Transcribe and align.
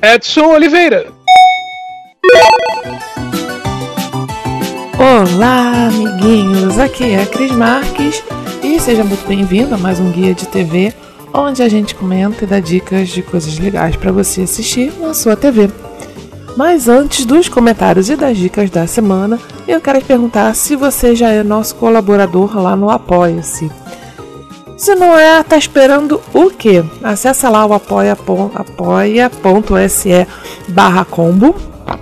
Edson 0.00 0.46
Oliveira. 0.46 1.06
Olá, 4.96 5.88
amiguinhos! 5.88 6.78
Aqui 6.78 7.10
é 7.10 7.22
a 7.22 7.26
Cris 7.26 7.50
Marques 7.50 8.22
e 8.62 8.78
seja 8.78 9.02
muito 9.02 9.26
bem-vindo 9.26 9.74
a 9.74 9.78
mais 9.78 9.98
um 9.98 10.12
Guia 10.12 10.32
de 10.32 10.46
TV, 10.46 10.94
onde 11.34 11.64
a 11.64 11.68
gente 11.68 11.96
comenta 11.96 12.44
e 12.44 12.46
dá 12.46 12.60
dicas 12.60 13.08
de 13.08 13.22
coisas 13.22 13.58
legais 13.58 13.96
para 13.96 14.12
você 14.12 14.42
assistir 14.42 14.92
na 15.00 15.12
sua 15.12 15.34
TV. 15.34 15.68
Mas 16.56 16.88
antes 16.88 17.24
dos 17.24 17.48
comentários 17.48 18.08
e 18.08 18.14
das 18.14 18.36
dicas 18.36 18.70
da 18.70 18.86
semana, 18.86 19.36
eu 19.66 19.80
quero 19.80 19.98
te 19.98 20.04
perguntar 20.04 20.54
se 20.54 20.76
você 20.76 21.16
já 21.16 21.30
é 21.30 21.42
nosso 21.42 21.74
colaborador 21.74 22.56
lá 22.56 22.76
no 22.76 22.88
Apoia-se. 22.88 23.68
Se 24.78 24.94
não 24.94 25.18
é, 25.18 25.42
tá 25.42 25.58
esperando 25.58 26.22
o 26.32 26.50
quê? 26.50 26.84
Acesse 27.02 27.44
lá 27.48 27.66
o 27.66 27.74
apoia.se 27.74 28.22
apoia 28.54 29.28
barra 30.68 31.04
combo 31.04 31.56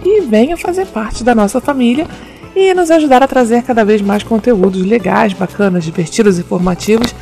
e 0.04 0.20
venha 0.20 0.58
fazer 0.58 0.86
parte 0.86 1.24
da 1.24 1.34
nossa 1.34 1.58
família 1.58 2.06
e 2.54 2.74
nos 2.74 2.90
ajudar 2.90 3.22
a 3.22 3.26
trazer 3.26 3.62
cada 3.62 3.82
vez 3.82 4.02
mais 4.02 4.22
conteúdos 4.22 4.84
legais, 4.84 5.32
bacanas, 5.32 5.84
divertidos 5.84 6.36
e 6.36 6.42
informativos, 6.42 7.14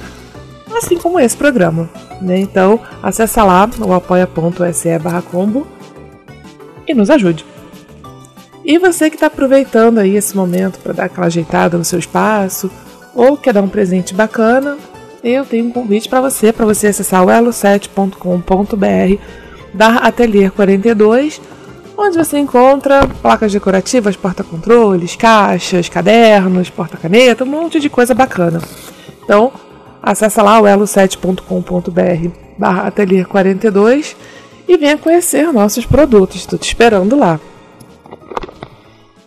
assim 0.77 0.99
como 0.99 1.21
esse 1.21 1.37
programa. 1.37 1.89
Né? 2.21 2.41
Então, 2.41 2.81
acesse 3.01 3.41
lá 3.41 3.71
o 3.79 3.93
apoia.se 3.93 4.99
barra 4.99 5.23
combo 5.23 5.69
e 6.87 6.93
nos 6.95 7.11
ajude. 7.11 7.47
E 8.65 8.77
você 8.77 9.09
que 9.09 9.15
está 9.15 9.29
aproveitando 9.29 9.99
aí 9.99 10.17
esse 10.17 10.37
momento 10.37 10.81
para 10.81 10.93
dar 10.93 11.05
aquela 11.05 11.29
ajeitada 11.29 11.79
no 11.79 11.85
seu 11.85 12.01
espaço 12.01 12.69
ou 13.15 13.37
quer 13.37 13.53
dar 13.53 13.63
um 13.63 13.69
presente 13.69 14.13
bacana, 14.13 14.77
eu 15.25 15.45
tenho 15.45 15.65
um 15.67 15.71
convite 15.71 16.09
para 16.09 16.21
você, 16.21 16.53
para 16.53 16.67
você 16.67 16.89
acessar 16.89 17.25
o 17.25 17.29
elo7.com.br 17.29 19.23
da 19.73 19.97
Atelier 19.97 20.53
42, 20.53 21.41
onde 21.97 22.19
você 22.19 22.39
encontra 22.39 23.09
placas 23.23 23.53
decorativas, 23.53 24.17
porta-controles, 24.17 25.17
caixas, 25.17 25.89
cadernos, 25.89 26.69
porta-caneta, 26.69 27.43
um 27.45 27.49
monte 27.49 27.81
de 27.81 27.89
coisa 27.89 28.15
bacana. 28.15 28.61
Então, 29.25 29.51
acessa 30.03 30.43
lá 30.43 30.61
o 30.61 30.65
elo7.com.br 30.65 32.29
barra 32.59 32.87
Atelier 32.87 33.27
42 33.27 34.15
e 34.69 34.77
venha 34.77 34.99
conhecer 34.99 35.51
nossos 35.53 35.87
produtos. 35.87 36.37
Estou 36.37 36.59
te 36.59 36.69
esperando 36.69 37.17
lá. 37.17 37.41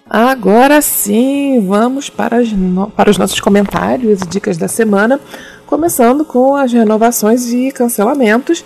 Agora 0.10 0.82
sim, 0.82 1.66
vamos 1.68 2.10
para, 2.10 2.42
no... 2.42 2.90
para 2.90 3.10
os 3.10 3.18
nossos 3.18 3.42
comentários 3.42 4.22
e 4.22 4.28
dicas 4.28 4.58
da 4.58 4.68
semana, 4.68 5.20
começando 5.68 6.26
com 6.26 6.56
as 6.56 6.72
renovações 6.72 7.54
e 7.54 7.72
cancelamentos, 7.72 8.66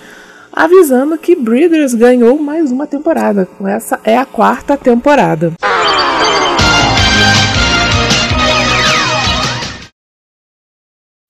avisando 0.54 1.18
que 1.18 1.36
Breeders 1.36 1.94
ganhou 1.94 2.38
mais 2.38 2.72
uma 2.72 2.86
temporada. 2.88 3.48
Essa 3.66 4.00
é 4.04 4.16
a 4.16 4.26
quarta 4.26 4.78
temporada. 4.78 5.52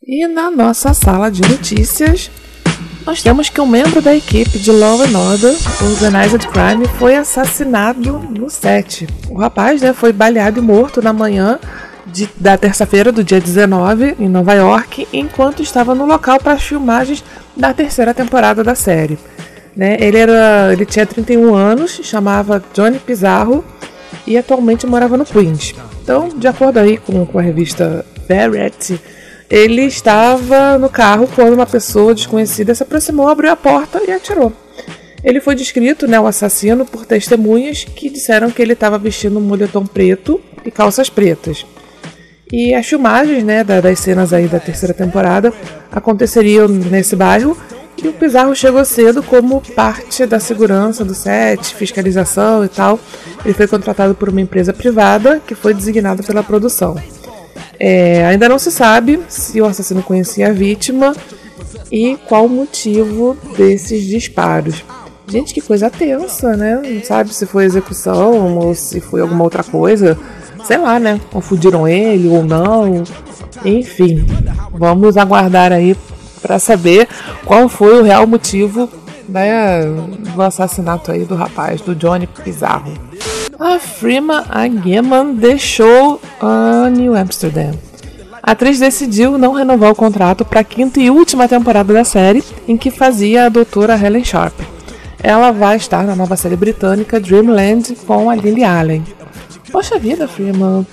E 0.04 0.28
na 0.28 0.52
nossa 0.52 0.94
sala 0.94 1.32
de 1.32 1.42
notícias, 1.42 2.30
nós 3.06 3.24
temos 3.24 3.50
que 3.50 3.62
um 3.62 3.66
membro 3.66 4.02
da 4.02 4.14
equipe 4.14 4.59
de 4.59 4.72
Law 4.72 5.02
and 5.02 5.18
Order, 5.18 5.56
Organized 5.82 6.48
Crime, 6.50 6.86
foi 7.00 7.16
assassinado 7.16 8.20
no 8.20 8.50
set. 8.50 9.08
O 9.30 9.38
rapaz 9.38 9.82
né, 9.82 9.94
foi 9.94 10.12
baleado 10.12 10.59
e 10.59 10.62
morto 10.62 11.02
na 11.02 11.14
manhã 11.14 11.58
de, 12.06 12.29
da 12.38 12.57
terça-feira 12.57 13.12
do 13.12 13.23
dia 13.23 13.39
19 13.39 14.16
em 14.19 14.28
Nova 14.28 14.53
York, 14.53 15.07
enquanto 15.12 15.62
estava 15.62 15.94
no 15.95 16.06
local 16.06 16.39
para 16.39 16.53
as 16.53 16.63
filmagens 16.63 17.23
da 17.56 17.73
terceira 17.73 18.13
temporada 18.13 18.63
da 18.63 18.75
série. 18.75 19.17
Né, 19.75 19.97
ele, 20.00 20.17
era, 20.17 20.73
ele 20.73 20.85
tinha 20.85 21.06
31 21.06 21.56
anos, 21.56 22.01
chamava 22.03 22.61
Johnny 22.73 23.00
Pizarro 23.00 23.63
e 24.28 24.38
atualmente 24.38 24.85
morava 24.85 25.16
no 25.16 25.25
Queens. 25.25 25.73
Então, 26.03 26.29
de 26.29 26.47
acordo 26.47 26.78
aí 26.78 26.97
com, 26.97 27.25
com 27.25 27.40
a 27.40 27.41
revista 27.41 28.06
Variety, 28.28 29.00
ele 29.50 29.84
estava 29.84 30.78
no 30.78 30.90
carro 30.90 31.29
quando 31.34 31.53
uma 31.53 31.66
pessoa 31.66 32.13
desconhecida 32.13 32.75
se 32.75 32.84
aproximou, 32.84 33.29
abriu 33.29 33.51
a 33.51 33.56
porta 33.56 34.01
e 34.06 34.11
atirou. 34.11 34.51
Ele 35.23 35.40
foi 35.40 35.56
descrito, 35.56 36.07
né, 36.07 36.19
o 36.19 36.25
assassino, 36.25 36.85
por 36.85 37.06
testemunhas 37.06 37.84
que 37.84 38.09
disseram 38.09 38.50
que 38.50 38.61
ele 38.61 38.73
estava 38.73 38.97
vestindo 38.97 39.38
um 39.38 39.41
moletom 39.41 39.85
preto 39.85 40.41
e 40.66 40.72
calças 40.72 41.09
pretas. 41.09 41.66
E 42.51 42.73
as 42.73 42.85
filmagens 42.85 43.44
né, 43.44 43.63
das 43.63 44.00
cenas 44.00 44.34
aí 44.34 44.47
da 44.47 44.59
terceira 44.59 44.94
temporada 44.94 45.53
aconteceriam 45.91 46.67
nesse 46.67 47.16
bairro 47.16 47.57
e 48.03 48.07
o 48.07 48.13
Pizarro 48.13 48.56
chegou 48.56 48.84
cedo 48.84 49.22
como 49.22 49.62
parte 49.75 50.25
da 50.25 50.39
segurança 50.39 51.06
do 51.06 51.13
set, 51.13 51.75
fiscalização 51.75 52.66
e 52.66 52.67
tal. 52.67 53.00
Ele 53.45 53.53
foi 53.53 53.67
contratado 53.67 54.16
por 54.16 54.29
uma 54.29 54.41
empresa 54.41 54.73
privada 54.73 55.40
que 55.45 55.53
foi 55.53 55.73
designada 55.73 56.23
pela 56.23 56.44
produção. 56.44 56.95
É, 57.79 58.25
ainda 58.25 58.50
não 58.50 58.59
se 58.59 58.72
sabe 58.72 59.19
se 59.28 59.61
o 59.61 59.66
assassino 59.66 60.03
conhecia 60.03 60.50
a 60.50 60.51
vítima 60.51 61.16
e 61.91 62.17
qual 62.28 62.45
o 62.45 62.50
motivo 62.50 63.38
desses 63.56 64.03
disparos. 64.03 64.84
Gente, 65.28 65.53
que 65.53 65.61
coisa 65.61 65.90
tensa, 65.90 66.57
né? 66.57 66.81
Não 66.84 67.03
sabe 67.03 67.34
se 67.34 67.45
foi 67.45 67.66
execução 67.66 68.57
ou 68.57 68.75
se 68.75 69.00
foi 69.00 69.22
alguma 69.22 69.44
outra 69.44 69.63
coisa. 69.63 70.17
Sei 70.66 70.77
lá, 70.77 70.99
né? 70.99 71.19
Confundiram 71.31 71.88
ele 71.88 72.27
ou 72.27 72.44
não. 72.44 73.03
Enfim, 73.66 74.25
vamos 74.73 75.17
aguardar 75.17 75.72
aí 75.72 75.95
para 76.41 76.57
saber 76.59 77.07
qual 77.45 77.69
foi 77.69 77.99
o 77.99 78.03
real 78.03 78.25
motivo 78.25 78.89
né, 79.29 79.83
do 80.35 80.41
assassinato 80.41 81.11
aí 81.11 81.23
do 81.25 81.35
rapaz, 81.35 81.81
do 81.81 81.94
Johnny 81.95 82.27
Pizarro 82.27 82.94
a 83.61 83.77
Freema 83.77 84.44
Agyeman 84.49 85.35
deixou 85.35 86.19
a 86.41 86.89
New 86.89 87.16
Amsterdam. 87.16 87.73
A 88.41 88.53
atriz 88.53 88.79
decidiu 88.79 89.38
não 89.38 89.53
renovar 89.53 89.91
o 89.91 89.95
contrato 89.95 90.43
para 90.43 90.61
a 90.61 90.63
quinta 90.63 90.99
e 90.99 91.11
última 91.11 91.47
temporada 91.47 91.93
da 91.93 92.03
série, 92.03 92.43
em 92.67 92.75
que 92.75 92.89
fazia 92.89 93.45
a 93.45 93.49
doutora 93.49 93.95
Helen 93.95 94.25
Sharp. 94.25 94.59
Ela 95.22 95.51
vai 95.51 95.78
estar 95.78 96.03
na 96.05 96.16
nova 96.16 96.35
série 96.35 96.55
britânica 96.55 97.19
Dreamland 97.19 97.96
com 98.07 98.31
a 98.31 98.35
Lily 98.35 98.64
Allen. 98.64 99.03
Poxa 99.72 99.97
vida, 99.97 100.28
Freeman, 100.28 100.85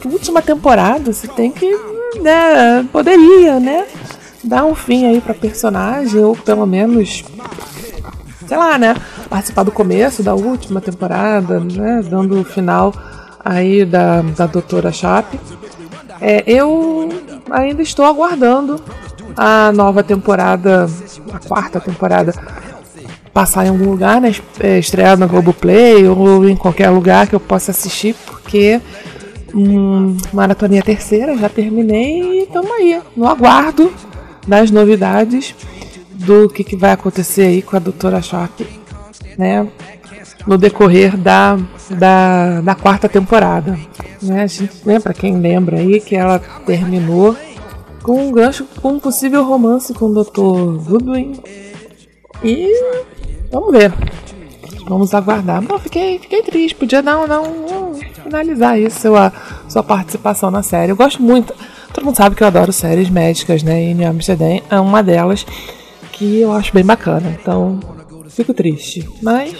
que 0.00 0.08
última 0.08 0.40
temporada 0.40 1.12
você 1.12 1.28
tem 1.28 1.50
que, 1.50 1.70
né, 2.20 2.86
poderia, 2.90 3.60
né, 3.60 3.86
dar 4.42 4.64
um 4.64 4.74
fim 4.74 5.04
aí 5.04 5.20
para 5.20 5.34
personagem 5.34 6.22
ou 6.24 6.34
pelo 6.36 6.66
menos 6.66 7.24
sei 8.46 8.56
lá, 8.56 8.76
né, 8.76 8.94
participar 9.30 9.62
do 9.62 9.72
começo 9.72 10.22
da 10.22 10.34
última 10.34 10.80
temporada, 10.80 11.60
né, 11.60 12.02
dando 12.08 12.40
o 12.40 12.44
final 12.44 12.92
aí 13.44 13.84
da, 13.84 14.22
da 14.22 14.46
Doutora 14.46 14.92
Chape. 14.92 15.38
É, 16.20 16.44
eu 16.46 17.08
ainda 17.50 17.82
estou 17.82 18.04
aguardando 18.04 18.80
a 19.36 19.72
nova 19.72 20.02
temporada, 20.02 20.86
a 21.32 21.38
quarta 21.48 21.80
temporada, 21.80 22.34
passar 23.32 23.66
em 23.66 23.70
algum 23.70 23.90
lugar, 23.90 24.20
né, 24.20 24.34
é, 24.60 24.78
estrear 24.78 25.16
na 25.16 25.26
Globoplay 25.26 26.06
ou 26.06 26.48
em 26.48 26.56
qualquer 26.56 26.90
lugar 26.90 27.26
que 27.26 27.34
eu 27.34 27.40
possa 27.40 27.70
assistir, 27.70 28.14
porque 28.26 28.80
hum, 29.54 30.16
Maratona 30.32 30.78
a 30.78 30.82
terceira, 30.82 31.36
já 31.36 31.48
terminei 31.48 32.20
e 32.22 32.42
estamos 32.42 32.70
aí, 32.72 33.00
no 33.16 33.26
aguardo 33.26 33.92
das 34.46 34.70
novidades 34.70 35.54
do 36.12 36.48
que, 36.48 36.62
que 36.62 36.76
vai 36.76 36.92
acontecer 36.92 37.42
aí 37.42 37.62
com 37.62 37.76
a 37.76 37.78
doutora 37.80 38.20
Sharp 38.20 38.60
né, 39.38 39.66
no 40.46 40.58
decorrer 40.58 41.16
da, 41.16 41.58
da, 41.90 42.60
da 42.60 42.74
quarta 42.74 43.08
temporada. 43.08 43.78
Né? 44.20 44.42
A 44.42 44.46
gente, 44.46 44.72
quem 45.18 45.38
lembra 45.38 45.78
aí, 45.78 46.00
que 46.00 46.16
ela 46.16 46.38
terminou 46.66 47.36
com 48.02 48.28
um 48.28 48.32
gancho 48.32 48.66
com 48.80 48.94
um 48.94 48.98
possível 48.98 49.44
romance 49.44 49.94
com 49.94 50.06
o 50.06 50.24
Dr. 50.24 50.82
Goodwin. 50.88 51.40
E 52.42 52.68
vamos 53.52 53.70
ver. 53.70 53.92
Vamos 54.88 55.14
aguardar. 55.14 55.62
Não, 55.62 55.78
fiquei, 55.78 56.18
fiquei 56.18 56.42
triste. 56.42 56.74
Podia 56.74 57.02
não, 57.02 57.26
não, 57.26 57.94
finalizar 58.24 58.78
isso, 58.78 59.14
a 59.14 59.32
sua 59.68 59.82
participação 59.82 60.50
na 60.50 60.62
série. 60.62 60.90
Eu 60.90 60.96
gosto 60.96 61.22
muito. 61.22 61.54
Todo 61.92 62.04
mundo 62.04 62.16
sabe 62.16 62.34
que 62.34 62.42
eu 62.42 62.46
adoro 62.46 62.72
séries 62.72 63.08
médicas, 63.08 63.62
né? 63.62 63.90
E 63.90 63.94
New 63.94 64.08
Amsterdam 64.08 64.60
é 64.68 64.80
uma 64.80 65.02
delas 65.02 65.46
que 66.12 66.40
eu 66.40 66.52
acho 66.52 66.72
bem 66.74 66.84
bacana. 66.84 67.36
Então, 67.40 67.78
fico 68.28 68.52
triste. 68.52 69.08
Mas 69.22 69.54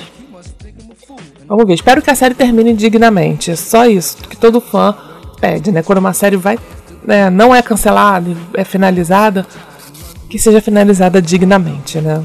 Vamos 1.53 1.67
ver. 1.67 1.75
Espero 1.75 2.01
que 2.01 2.11
a 2.11 2.15
série 2.15 2.35
termine 2.35 2.73
dignamente. 2.73 3.51
É 3.51 3.57
só 3.57 3.85
isso 3.85 4.17
que 4.17 4.39
todo 4.39 4.59
fã 4.59 4.97
pede, 5.39 5.71
né? 5.71 5.83
Quando 5.83 5.99
uma 5.99 6.15
série 6.15 6.37
vai, 6.37 6.59
né, 7.05 7.29
não 7.29 7.55
é 7.55 7.61
cancelada, 7.61 8.35
é 8.55 8.65
finalizada, 8.65 9.47
que 10.31 10.39
seja 10.39 10.63
finalizada 10.63 11.21
dignamente, 11.21 12.01
né? 12.01 12.23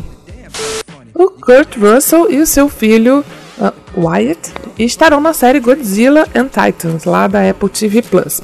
O 1.18 1.31
Kurt 1.31 1.78
Russell 1.78 2.31
e 2.31 2.40
o 2.40 2.46
seu 2.46 2.69
filho 2.69 3.25
uh, 3.58 3.74
Wyatt 4.00 4.54
estarão 4.78 5.19
na 5.19 5.34
série 5.34 5.60
Godzilla 5.60 6.28
and 6.36 6.48
Titans, 6.48 7.06
lá 7.06 7.25
da 7.25 7.50
Apple 7.50 7.69
TV 7.69 8.04
Plus. 8.04 8.40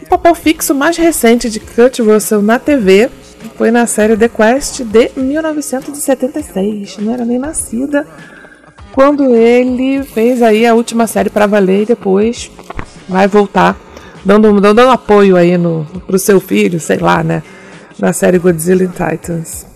O 0.00 0.08
papel 0.08 0.34
fixo 0.34 0.74
mais 0.74 0.96
recente 0.96 1.50
de 1.50 1.60
Kurt 1.60 1.98
Russell 1.98 2.40
na 2.40 2.58
TV 2.58 3.10
foi 3.58 3.70
na 3.70 3.86
série 3.86 4.16
The 4.16 4.26
Quest 4.26 4.84
de 4.84 5.10
1976. 5.14 6.96
Não 6.96 7.12
era 7.12 7.26
nem 7.26 7.38
nascida 7.38 8.06
quando 8.94 9.34
ele 9.34 10.02
fez 10.02 10.40
aí 10.40 10.66
a 10.66 10.74
última 10.74 11.06
série 11.06 11.28
para 11.28 11.46
valer 11.46 11.82
e 11.82 11.86
depois 11.86 12.50
vai 13.06 13.28
voltar 13.28 13.78
dando, 14.24 14.58
dando 14.62 14.80
apoio 14.88 15.36
aí 15.36 15.58
no, 15.58 15.84
pro 16.06 16.18
seu 16.18 16.40
filho, 16.40 16.80
sei 16.80 16.96
lá, 16.96 17.22
né? 17.22 17.42
Na 17.98 18.14
série 18.14 18.38
Godzilla 18.38 18.82
and 18.82 18.92
Titans. 18.92 19.66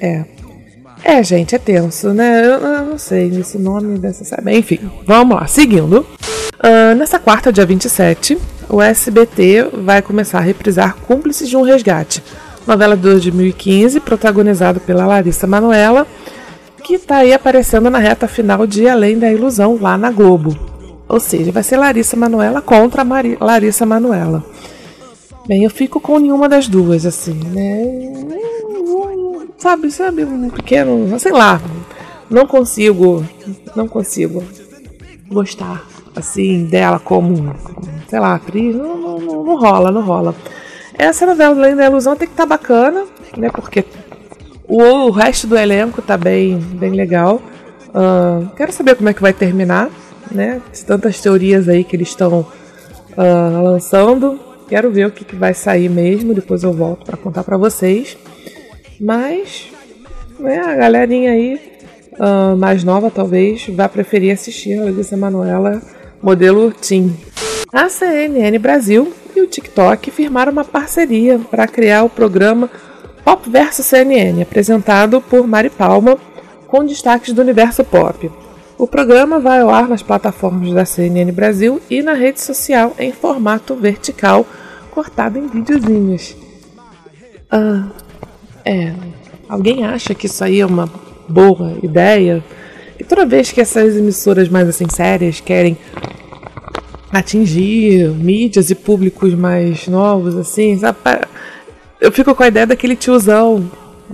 É. 0.00 0.41
É, 1.04 1.22
gente, 1.22 1.54
é 1.54 1.58
tenso, 1.58 2.10
né? 2.10 2.46
Eu, 2.46 2.60
eu 2.60 2.86
não 2.86 2.98
sei 2.98 3.28
esse 3.28 3.58
nome 3.58 3.98
dessa 3.98 4.24
série. 4.24 4.56
Enfim, 4.56 4.78
vamos 5.06 5.36
lá, 5.36 5.46
seguindo. 5.46 6.06
Uh, 6.58 6.94
nessa 6.96 7.18
quarta, 7.18 7.52
dia 7.52 7.66
27, 7.66 8.38
o 8.68 8.80
SBT 8.80 9.68
vai 9.84 10.00
começar 10.00 10.38
a 10.38 10.42
reprisar 10.42 10.96
Cúmplices 11.06 11.48
de 11.48 11.56
um 11.56 11.62
Resgate, 11.62 12.22
novela 12.66 12.96
de 12.96 13.02
2015, 13.02 13.98
protagonizada 14.00 14.78
pela 14.78 15.06
Larissa 15.06 15.46
Manoela 15.46 16.06
que 16.82 16.94
está 16.94 17.18
aí 17.18 17.32
aparecendo 17.32 17.88
na 17.88 17.98
reta 17.98 18.26
final 18.26 18.66
de 18.66 18.88
Além 18.88 19.18
da 19.18 19.32
Ilusão, 19.32 19.78
lá 19.80 19.96
na 19.96 20.10
Globo. 20.10 20.56
Ou 21.08 21.20
seja, 21.20 21.52
vai 21.52 21.62
ser 21.62 21.76
Larissa 21.76 22.16
Manuela 22.16 22.60
contra 22.60 23.04
Mari 23.04 23.36
Larissa 23.40 23.86
Manuela. 23.86 24.44
Bem, 25.46 25.64
eu 25.64 25.70
fico 25.70 26.00
com 26.00 26.18
nenhuma 26.18 26.48
das 26.48 26.68
duas, 26.68 27.06
assim, 27.06 27.34
né? 27.34 28.32
Sabe, 29.62 29.92
sabe, 29.92 30.24
um 30.24 30.50
pequeno, 30.50 31.16
sei 31.20 31.30
lá, 31.30 31.62
não 32.28 32.48
consigo, 32.48 33.24
não 33.76 33.86
consigo 33.86 34.42
gostar, 35.28 35.86
assim, 36.16 36.64
dela 36.64 36.98
como, 36.98 37.54
sei 38.08 38.18
lá, 38.18 38.34
atriz, 38.34 38.74
não, 38.74 38.98
não, 38.98 39.18
não 39.20 39.56
rola, 39.56 39.92
não 39.92 40.02
rola. 40.02 40.34
Essa 40.98 41.24
novela 41.26 41.54
Além 41.54 41.76
da 41.76 41.86
Ilusão 41.86 42.16
tem 42.16 42.26
que 42.26 42.34
estar 42.34 42.42
tá 42.42 42.48
bacana, 42.48 43.04
né, 43.36 43.50
porque 43.50 43.84
o, 44.66 44.82
o 44.82 45.10
resto 45.12 45.46
do 45.46 45.56
elenco 45.56 46.02
tá 46.02 46.16
bem, 46.16 46.58
bem 46.58 46.90
legal. 46.90 47.40
Uh, 47.90 48.48
quero 48.56 48.72
saber 48.72 48.96
como 48.96 49.10
é 49.10 49.14
que 49.14 49.22
vai 49.22 49.32
terminar, 49.32 49.90
né? 50.32 50.60
Tantas 50.84 51.20
teorias 51.20 51.68
aí 51.68 51.84
que 51.84 51.94
eles 51.94 52.08
estão 52.08 52.40
uh, 53.16 53.62
lançando. 53.62 54.40
Quero 54.68 54.90
ver 54.90 55.06
o 55.06 55.12
que, 55.12 55.24
que, 55.24 55.36
vai 55.36 55.54
sair 55.54 55.88
mesmo. 55.88 56.34
Depois 56.34 56.64
eu 56.64 56.72
volto 56.72 57.06
para 57.06 57.16
contar 57.16 57.44
para 57.44 57.56
vocês. 57.56 58.18
Mas, 59.02 59.68
né, 60.38 60.60
a 60.60 60.76
galerinha 60.76 61.32
aí 61.32 61.60
uh, 62.12 62.56
mais 62.56 62.84
nova 62.84 63.10
talvez 63.10 63.66
vai 63.66 63.88
preferir 63.88 64.32
assistir 64.32 64.78
a 64.78 64.84
Larissa 64.84 65.16
Manoela 65.16 65.82
modelo 66.22 66.70
Team. 66.70 67.12
A 67.72 67.88
CNN 67.88 68.56
Brasil 68.60 69.12
e 69.34 69.40
o 69.40 69.46
TikTok 69.48 70.08
firmaram 70.12 70.52
uma 70.52 70.64
parceria 70.64 71.36
para 71.50 71.66
criar 71.66 72.04
o 72.04 72.08
programa 72.08 72.70
Pop 73.24 73.50
vs 73.50 73.84
CNN, 73.84 74.40
apresentado 74.40 75.20
por 75.20 75.48
Mari 75.48 75.70
Palma, 75.70 76.16
com 76.68 76.84
destaques 76.84 77.32
do 77.32 77.42
universo 77.42 77.82
pop. 77.82 78.30
O 78.78 78.86
programa 78.86 79.40
vai 79.40 79.62
ao 79.62 79.70
ar 79.70 79.88
nas 79.88 80.02
plataformas 80.02 80.72
da 80.72 80.84
CNN 80.84 81.32
Brasil 81.32 81.80
e 81.90 82.02
na 82.02 82.12
rede 82.12 82.40
social 82.40 82.94
em 83.00 83.10
formato 83.10 83.74
vertical, 83.74 84.46
cortado 84.92 85.38
em 85.38 85.48
videozinhos. 85.48 86.36
Ah, 87.50 87.88
é. 88.64 88.92
Alguém 89.48 89.84
acha 89.84 90.14
que 90.14 90.26
isso 90.26 90.42
aí 90.42 90.60
é 90.60 90.66
uma 90.66 90.90
boa 91.28 91.76
ideia? 91.82 92.42
E 92.98 93.04
toda 93.04 93.26
vez 93.26 93.52
que 93.52 93.60
essas 93.60 93.96
emissoras 93.96 94.48
mais 94.48 94.68
assim 94.68 94.86
sérias 94.88 95.40
querem 95.40 95.76
atingir 97.12 98.08
mídias 98.10 98.70
e 98.70 98.74
públicos 98.74 99.34
mais 99.34 99.86
novos, 99.86 100.36
assim, 100.36 100.78
sabe? 100.78 100.98
eu 102.00 102.10
fico 102.10 102.34
com 102.34 102.42
a 102.42 102.48
ideia 102.48 102.66
daquele 102.66 102.96
tiozão 102.96 103.70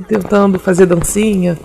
tentando 0.08 0.58
fazer 0.58 0.86
dancinha, 0.86 1.56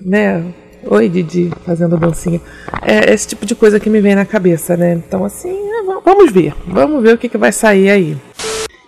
né? 0.00 0.44
Oi, 0.86 1.08
Didi, 1.08 1.52
fazendo 1.66 1.98
dancinha. 1.98 2.40
É 2.82 3.12
esse 3.12 3.28
tipo 3.28 3.44
de 3.44 3.54
coisa 3.54 3.80
que 3.80 3.90
me 3.90 4.00
vem 4.00 4.14
na 4.14 4.24
cabeça, 4.24 4.76
né? 4.76 4.92
Então, 4.94 5.24
assim, 5.24 5.50
é, 5.50 5.82
vamos 6.04 6.32
ver. 6.32 6.54
Vamos 6.66 7.02
ver 7.02 7.14
o 7.14 7.18
que, 7.18 7.28
que 7.28 7.36
vai 7.36 7.52
sair 7.52 7.90
aí. 7.90 8.16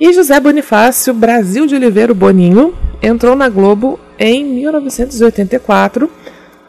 E 0.00 0.12
José 0.12 0.38
Bonifácio 0.40 1.12
Brasil 1.12 1.66
de 1.66 1.74
Oliveira 1.74 2.14
Boninho 2.14 2.72
entrou 3.02 3.34
na 3.34 3.48
Globo 3.48 3.98
em 4.18 4.44
1984, 4.44 6.10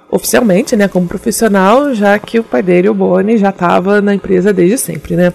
oficialmente, 0.09 0.75
né, 0.75 0.87
como 0.87 1.07
profissional, 1.07 1.93
já 1.93 2.17
que 2.19 2.39
o 2.39 2.43
pai 2.43 2.61
dele, 2.61 2.89
o 2.89 2.93
Boni, 2.93 3.37
já 3.37 3.49
estava 3.49 4.01
na 4.01 4.13
empresa 4.13 4.51
desde 4.53 4.77
sempre, 4.77 5.15
né? 5.15 5.33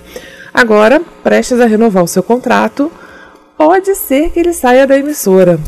Agora, 0.52 1.00
prestes 1.22 1.60
a 1.60 1.66
renovar 1.66 2.02
o 2.02 2.08
seu 2.08 2.22
contrato, 2.22 2.90
pode 3.56 3.94
ser 3.94 4.30
que 4.30 4.40
ele 4.40 4.52
saia 4.52 4.86
da 4.86 4.98
emissora. 4.98 5.58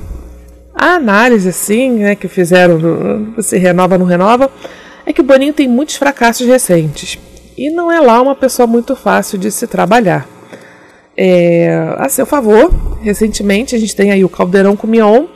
A 0.75 0.95
análise, 0.95 1.49
assim, 1.49 1.91
né, 1.91 2.15
que 2.15 2.29
fizeram 2.29 3.35
se 3.41 3.59
renova 3.59 3.97
ou 3.97 3.99
não 3.99 4.07
renova, 4.07 4.51
é 5.05 5.13
que 5.13 5.21
o 5.21 5.25
Boninho 5.25 5.53
tem 5.53 5.67
muitos 5.67 5.97
fracassos 5.97 6.47
recentes. 6.47 7.19
E 7.57 7.71
não 7.71 7.91
é 7.91 7.99
lá 7.99 8.23
uma 8.23 8.35
pessoa 8.35 8.67
muito 8.67 8.95
fácil 8.95 9.39
de 9.39 9.51
se 9.51 9.67
trabalhar. 9.67 10.38
É, 11.21 11.97
a 11.97 12.09
seu 12.09 12.25
favor, 12.25 12.71
recentemente 13.03 13.75
a 13.75 13.79
gente 13.79 13.97
tem 13.97 14.13
aí 14.13 14.25
o 14.25 14.29
Caldeirão 14.29 14.77
com 14.77 14.87
o 14.87 14.91
Mion, 14.91 15.27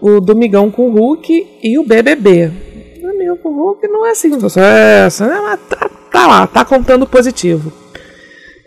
o 0.00 0.20
Domingão 0.20 0.70
com 0.70 0.88
o 0.88 0.92
Hulk 0.92 1.58
e 1.60 1.76
o 1.76 1.84
BBB. 1.84 2.52
O 2.98 3.08
Domingão 3.08 3.36
com 3.38 3.48
o 3.48 3.56
Hulk 3.56 3.88
não 3.88 4.06
é 4.06 4.12
assim, 4.12 4.38
sucesso, 4.38 5.24
né? 5.24 5.40
Mas 5.42 5.60
tá, 5.68 5.90
tá 6.12 6.26
lá, 6.26 6.46
tá 6.46 6.64
contando 6.64 7.04
positivo. 7.04 7.72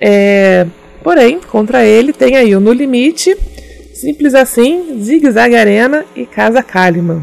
É, 0.02 0.68
Porém, 1.08 1.40
contra 1.40 1.86
ele 1.86 2.12
tem 2.12 2.36
aí 2.36 2.54
o 2.54 2.60
No 2.60 2.74
Limite, 2.74 3.34
Simples 3.94 4.36
Assim, 4.36 5.00
Zig 5.00 5.32
Zag 5.32 5.56
Arena 5.56 6.04
e 6.14 6.26
Casa 6.26 6.62
Kalimann. 6.62 7.22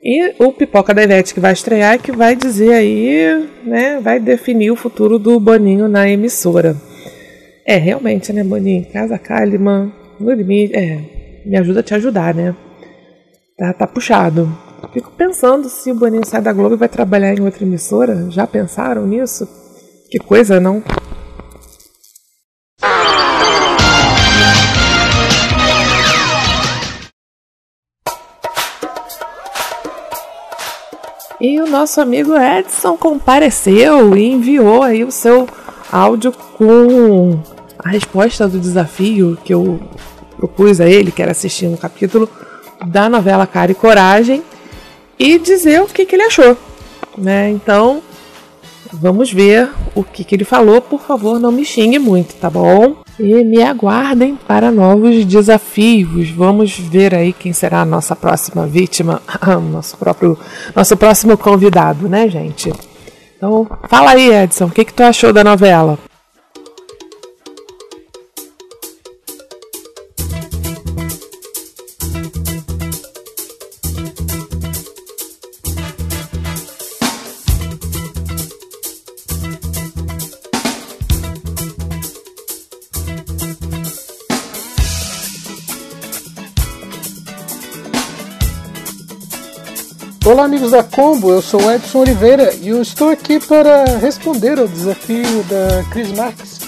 E 0.00 0.34
o 0.38 0.52
Pipoca 0.52 0.94
da 0.94 1.02
Ivete 1.02 1.34
que 1.34 1.40
vai 1.40 1.52
estrear 1.52 2.00
que 2.00 2.12
vai 2.12 2.36
dizer 2.36 2.72
aí, 2.72 3.48
né, 3.64 3.98
vai 4.00 4.20
definir 4.20 4.70
o 4.70 4.76
futuro 4.76 5.18
do 5.18 5.40
Boninho 5.40 5.88
na 5.88 6.08
emissora. 6.08 6.76
É, 7.68 7.78
realmente, 7.78 8.32
né, 8.32 8.44
Boninho? 8.44 8.86
Casa 8.92 9.18
Kalimann, 9.18 9.92
No 10.20 10.30
Limite, 10.30 10.72
é, 10.76 11.42
me 11.44 11.56
ajuda 11.56 11.80
a 11.80 11.82
te 11.82 11.94
ajudar, 11.96 12.32
né? 12.32 12.54
Tá, 13.58 13.72
tá 13.72 13.86
puxado. 13.88 14.48
Fico 14.92 15.10
pensando 15.10 15.68
se 15.68 15.90
o 15.90 15.94
Boninho 15.96 16.24
sai 16.24 16.40
da 16.40 16.52
Globo 16.52 16.76
e 16.76 16.78
vai 16.78 16.88
trabalhar 16.88 17.34
em 17.34 17.40
outra 17.40 17.64
emissora. 17.64 18.30
Já 18.30 18.46
pensaram 18.46 19.04
nisso? 19.04 19.48
Que 20.08 20.18
coisa, 20.20 20.60
não? 20.60 20.80
E 31.40 31.60
o 31.60 31.66
nosso 31.66 32.00
amigo 32.00 32.32
Edson 32.36 32.96
compareceu 32.96 34.16
e 34.16 34.24
enviou 34.24 34.84
aí 34.84 35.02
o 35.02 35.10
seu 35.10 35.48
áudio 35.90 36.32
com 36.56 37.55
a 37.86 37.88
resposta 37.88 38.48
do 38.48 38.58
desafio 38.58 39.38
que 39.44 39.54
eu 39.54 39.80
propus 40.36 40.80
a 40.80 40.88
ele, 40.88 41.12
que 41.12 41.22
era 41.22 41.30
assistir 41.30 41.66
um 41.66 41.76
capítulo 41.76 42.28
da 42.84 43.08
novela 43.08 43.46
Cara 43.46 43.70
e 43.70 43.76
Coragem 43.76 44.42
e 45.16 45.38
dizer 45.38 45.80
o 45.80 45.86
que, 45.86 46.04
que 46.04 46.16
ele 46.16 46.24
achou. 46.24 46.56
Né? 47.16 47.48
Então, 47.50 48.02
vamos 48.92 49.32
ver 49.32 49.70
o 49.94 50.02
que, 50.02 50.24
que 50.24 50.34
ele 50.34 50.44
falou. 50.44 50.80
Por 50.80 51.00
favor, 51.00 51.38
não 51.38 51.52
me 51.52 51.64
xingue 51.64 52.00
muito, 52.00 52.34
tá 52.34 52.50
bom? 52.50 52.96
E 53.20 53.44
me 53.44 53.62
aguardem 53.62 54.36
para 54.48 54.72
novos 54.72 55.24
desafios. 55.24 56.28
Vamos 56.30 56.76
ver 56.76 57.14
aí 57.14 57.32
quem 57.32 57.52
será 57.52 57.82
a 57.82 57.86
nossa 57.86 58.16
próxima 58.16 58.66
vítima, 58.66 59.22
nosso 59.70 59.96
próprio, 59.96 60.36
nosso 60.74 60.96
próximo 60.96 61.38
convidado, 61.38 62.08
né, 62.08 62.28
gente? 62.28 62.72
Então, 63.36 63.64
fala 63.88 64.10
aí, 64.10 64.28
Edson, 64.28 64.64
o 64.64 64.70
que, 64.70 64.84
que 64.84 64.92
tu 64.92 65.04
achou 65.04 65.32
da 65.32 65.44
novela? 65.44 65.96
Amigos 90.46 90.70
da 90.70 90.84
Combo, 90.84 91.32
eu 91.32 91.42
sou 91.42 91.72
Edson 91.72 91.98
Oliveira 91.98 92.54
e 92.62 92.68
eu 92.68 92.80
estou 92.80 93.10
aqui 93.10 93.40
para 93.40 93.98
responder 93.98 94.60
ao 94.60 94.68
desafio 94.68 95.42
da 95.42 95.82
Cris 95.90 96.12
Marques. 96.12 96.60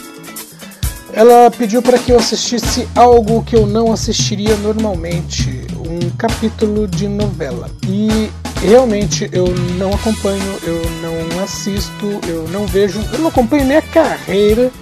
Ela 1.12 1.48
pediu 1.48 1.80
para 1.80 1.96
que 1.96 2.10
eu 2.10 2.18
assistisse 2.18 2.88
algo 2.96 3.44
que 3.44 3.54
eu 3.54 3.68
não 3.68 3.92
assistiria 3.92 4.56
normalmente, 4.56 5.64
um 5.76 6.10
capítulo 6.16 6.88
de 6.88 7.06
novela. 7.06 7.70
E 7.86 8.28
realmente 8.60 9.30
eu 9.32 9.46
não 9.76 9.92
acompanho, 9.94 10.58
eu 10.64 10.82
não 11.00 11.44
assisto, 11.44 12.06
eu 12.26 12.48
não 12.48 12.66
vejo, 12.66 13.00
eu 13.12 13.20
não 13.20 13.28
acompanho 13.28 13.64
nem 13.64 13.76
a 13.76 13.82
carreira 13.82 14.72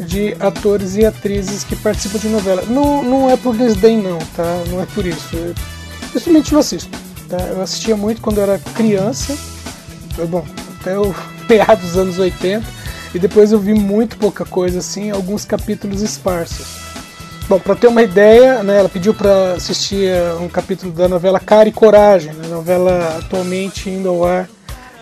de 0.00 0.34
atores 0.40 0.96
e 0.96 1.04
atrizes 1.04 1.64
que 1.64 1.76
participam 1.76 2.18
de 2.18 2.28
novela. 2.28 2.62
Não, 2.66 3.02
não 3.02 3.28
é 3.28 3.36
por 3.36 3.54
desdém, 3.54 3.98
não, 3.98 4.18
tá? 4.34 4.64
Não 4.70 4.80
é 4.80 4.86
por 4.86 5.04
isso. 5.04 5.36
Eu 5.36 5.54
simplesmente 6.14 6.50
não 6.54 6.60
assisto. 6.60 7.07
Tá? 7.28 7.38
Eu 7.38 7.60
assistia 7.60 7.96
muito 7.96 8.20
quando 8.20 8.38
eu 8.38 8.44
era 8.44 8.58
criança, 8.58 9.36
bom, 10.28 10.44
até 10.80 10.98
o 10.98 11.14
PA 11.46 11.74
dos 11.74 11.96
anos 11.96 12.18
80, 12.18 12.64
e 13.14 13.18
depois 13.18 13.52
eu 13.52 13.58
vi 13.58 13.74
muito 13.74 14.16
pouca 14.16 14.44
coisa 14.44 14.78
assim, 14.78 15.10
alguns 15.10 15.44
capítulos 15.44 16.02
esparsos. 16.02 16.88
Bom, 17.48 17.58
para 17.58 17.74
ter 17.74 17.86
uma 17.86 18.02
ideia, 18.02 18.62
né, 18.62 18.78
ela 18.78 18.90
pediu 18.90 19.14
para 19.14 19.54
assistir 19.54 20.06
eh, 20.06 20.34
um 20.38 20.48
capítulo 20.48 20.92
da 20.92 21.08
novela 21.08 21.40
Cara 21.40 21.66
e 21.66 21.72
Coragem, 21.72 22.34
né, 22.34 22.46
novela 22.46 23.16
atualmente 23.18 23.88
indo 23.88 24.10
ao 24.10 24.22
ar 24.22 24.46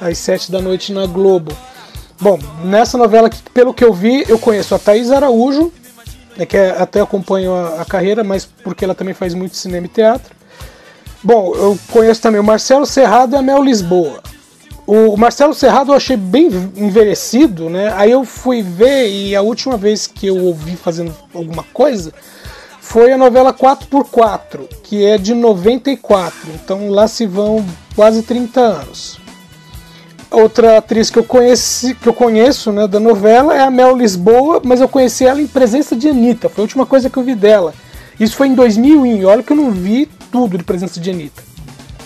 às 0.00 0.16
7 0.18 0.52
da 0.52 0.60
noite 0.60 0.92
na 0.92 1.06
Globo. 1.06 1.52
Bom, 2.20 2.38
nessa 2.64 2.96
novela, 2.96 3.28
pelo 3.52 3.74
que 3.74 3.82
eu 3.82 3.92
vi, 3.92 4.24
eu 4.28 4.38
conheço 4.38 4.76
a 4.76 4.78
Thaís 4.78 5.10
Araújo, 5.10 5.72
né, 6.36 6.46
que 6.46 6.56
é, 6.56 6.70
até 6.80 7.00
acompanho 7.00 7.52
a, 7.52 7.82
a, 7.82 7.84
carreira, 7.84 8.22
mas 8.22 8.44
porque 8.44 8.84
ela 8.84 8.94
também 8.94 9.12
faz 9.12 9.34
muito 9.34 9.56
cinema 9.56 9.86
e 9.86 9.88
teatro. 9.88 10.35
Bom, 11.22 11.54
eu 11.54 11.78
conheço 11.90 12.22
também 12.22 12.40
o 12.40 12.44
Marcelo 12.44 12.86
Serrado 12.86 13.34
e 13.34 13.38
a 13.38 13.42
Mel 13.42 13.62
Lisboa. 13.62 14.22
O 14.86 15.16
Marcelo 15.16 15.52
Serrado 15.52 15.90
eu 15.90 15.96
achei 15.96 16.16
bem 16.16 16.46
envelhecido, 16.76 17.68
né? 17.68 17.92
Aí 17.96 18.12
eu 18.12 18.24
fui 18.24 18.62
ver 18.62 19.08
e 19.08 19.34
a 19.34 19.42
última 19.42 19.76
vez 19.76 20.06
que 20.06 20.28
eu 20.28 20.36
ouvi 20.36 20.76
fazendo 20.76 21.12
alguma 21.34 21.64
coisa 21.72 22.12
foi 22.80 23.12
a 23.12 23.18
novela 23.18 23.52
4x4, 23.52 24.60
que 24.84 25.04
é 25.04 25.18
de 25.18 25.34
94. 25.34 26.38
Então 26.54 26.88
lá 26.88 27.08
se 27.08 27.26
vão 27.26 27.66
quase 27.96 28.22
30 28.22 28.60
anos. 28.60 29.18
Outra 30.30 30.78
atriz 30.78 31.10
que 31.10 31.18
eu 31.18 31.24
conheci, 31.24 31.94
que 31.94 32.08
eu 32.08 32.12
conheço, 32.12 32.70
né, 32.70 32.86
da 32.86 33.00
novela 33.00 33.56
é 33.56 33.60
a 33.60 33.70
Mel 33.70 33.96
Lisboa, 33.96 34.60
mas 34.64 34.80
eu 34.80 34.88
conheci 34.88 35.24
ela 35.24 35.40
em 35.40 35.48
presença 35.48 35.96
de 35.96 36.08
Anitta. 36.08 36.48
Foi 36.48 36.62
a 36.62 36.66
última 36.66 36.86
coisa 36.86 37.10
que 37.10 37.16
eu 37.16 37.24
vi 37.24 37.34
dela. 37.34 37.74
Isso 38.20 38.36
foi 38.36 38.46
em 38.48 38.54
2001, 38.54 39.06
e 39.06 39.24
olha 39.24 39.42
que 39.42 39.52
eu 39.52 39.56
não 39.56 39.70
vi 39.72 40.08
tudo 40.36 40.58
de 40.58 40.64
presença 40.64 41.00
de 41.00 41.10
Anitta. 41.10 41.42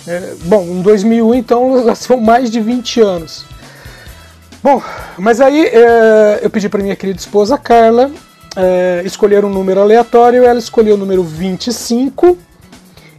É, 0.06 0.34
bom, 0.44 0.62
em 0.62 0.82
2001 0.82 1.34
então 1.34 1.74
são 1.96 2.20
mais 2.20 2.48
de 2.48 2.60
20 2.60 3.00
anos. 3.00 3.44
Bom, 4.62 4.80
mas 5.18 5.40
aí 5.40 5.66
é, 5.66 6.38
eu 6.40 6.48
pedi 6.48 6.68
para 6.68 6.80
minha 6.80 6.94
querida 6.94 7.18
esposa 7.18 7.58
Carla 7.58 8.08
é, 8.56 9.02
escolher 9.04 9.44
um 9.44 9.48
número 9.48 9.80
aleatório, 9.80 10.44
ela 10.44 10.60
escolheu 10.60 10.94
o 10.94 10.98
número 10.98 11.24
25. 11.24 12.38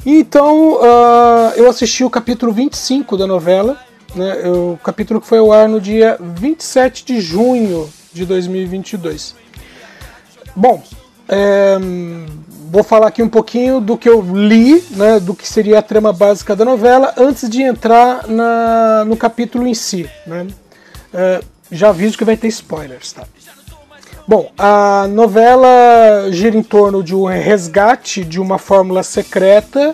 Então 0.06 0.76
uh, 0.76 1.54
eu 1.56 1.70
assisti 1.70 2.04
o 2.04 2.10
capítulo 2.10 2.54
25 2.54 3.18
da 3.18 3.28
novela, 3.28 3.78
né, 4.16 4.50
o 4.50 4.80
capítulo 4.84 5.20
que 5.22 5.28
foi 5.28 5.40
ao 5.40 5.52
ar 5.52 5.70
no 5.70 5.80
dia 5.80 6.18
27 6.20 7.06
de 7.06 7.22
junho 7.22 7.88
de 8.14 8.26
2022. 8.26 9.36
Bom, 10.56 10.82
é, 11.30 11.78
vou 12.72 12.84
falar 12.84 13.08
aqui 13.08 13.22
um 13.22 13.28
pouquinho 13.28 13.82
do 13.82 13.98
que 13.98 14.08
eu 14.08 14.22
li, 14.22 14.82
né, 14.92 15.20
do 15.20 15.36
que 15.36 15.46
seria 15.46 15.80
a 15.80 15.82
trama 15.82 16.14
básica 16.14 16.56
da 16.56 16.64
novela, 16.64 17.14
antes 17.18 17.50
de 17.50 17.62
entrar 17.62 18.26
na, 18.30 19.04
no 19.06 19.18
capítulo 19.18 19.68
em 19.68 19.74
si. 19.74 20.10
Né? 20.26 20.48
Uh, 21.14 21.46
já 21.70 21.90
aviso 21.90 22.18
que 22.18 22.24
vai 22.24 22.38
ter 22.38 22.48
spoilers. 22.48 23.12
Tá? 23.12 23.24
Bom, 24.26 24.50
a 24.58 25.06
novela 25.10 26.32
gira 26.32 26.56
em 26.56 26.64
torno 26.64 27.04
de 27.04 27.14
um 27.14 27.26
resgate 27.26 28.24
de 28.24 28.40
uma 28.40 28.58
fórmula 28.58 29.04
secreta 29.04 29.94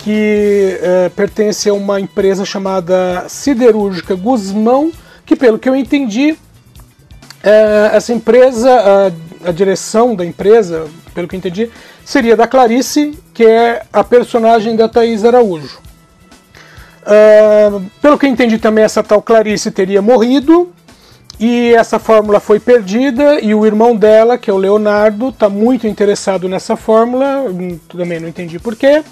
que 0.00 0.78
uh, 0.82 1.10
pertence 1.12 1.70
a 1.70 1.72
uma 1.72 1.98
empresa 1.98 2.44
chamada 2.44 3.24
Siderúrgica 3.26 4.14
Guzmão, 4.14 4.92
que 5.24 5.34
pelo 5.34 5.58
que 5.58 5.68
eu 5.68 5.74
entendi, 5.74 6.32
uh, 6.32 7.94
essa 7.94 8.12
empresa, 8.12 8.70
a, 8.70 9.48
a 9.48 9.52
direção 9.52 10.14
da 10.14 10.26
empresa, 10.26 10.86
pelo 11.14 11.26
que 11.26 11.36
eu 11.36 11.38
entendi, 11.38 11.70
seria 12.04 12.36
da 12.36 12.46
Clarice, 12.46 13.18
que 13.32 13.44
é 13.44 13.82
a 13.92 14.04
personagem 14.04 14.76
da 14.76 14.88
Thaís 14.88 15.24
Araújo. 15.24 15.78
Uh, 17.02 17.82
pelo 18.00 18.18
que 18.18 18.28
entendi 18.28 18.58
também, 18.58 18.84
essa 18.84 19.02
tal 19.02 19.20
Clarice 19.20 19.70
teria 19.70 20.00
morrido 20.00 20.72
e 21.38 21.74
essa 21.74 21.98
fórmula 21.98 22.38
foi 22.38 22.60
perdida 22.60 23.40
e 23.40 23.54
o 23.54 23.66
irmão 23.66 23.96
dela, 23.96 24.38
que 24.38 24.48
é 24.48 24.52
o 24.52 24.58
Leonardo, 24.58 25.30
está 25.30 25.48
muito 25.48 25.86
interessado 25.86 26.48
nessa 26.48 26.76
fórmula, 26.76 27.44
também 27.88 28.20
não 28.20 28.28
entendi 28.28 28.58
porquê. 28.58 29.02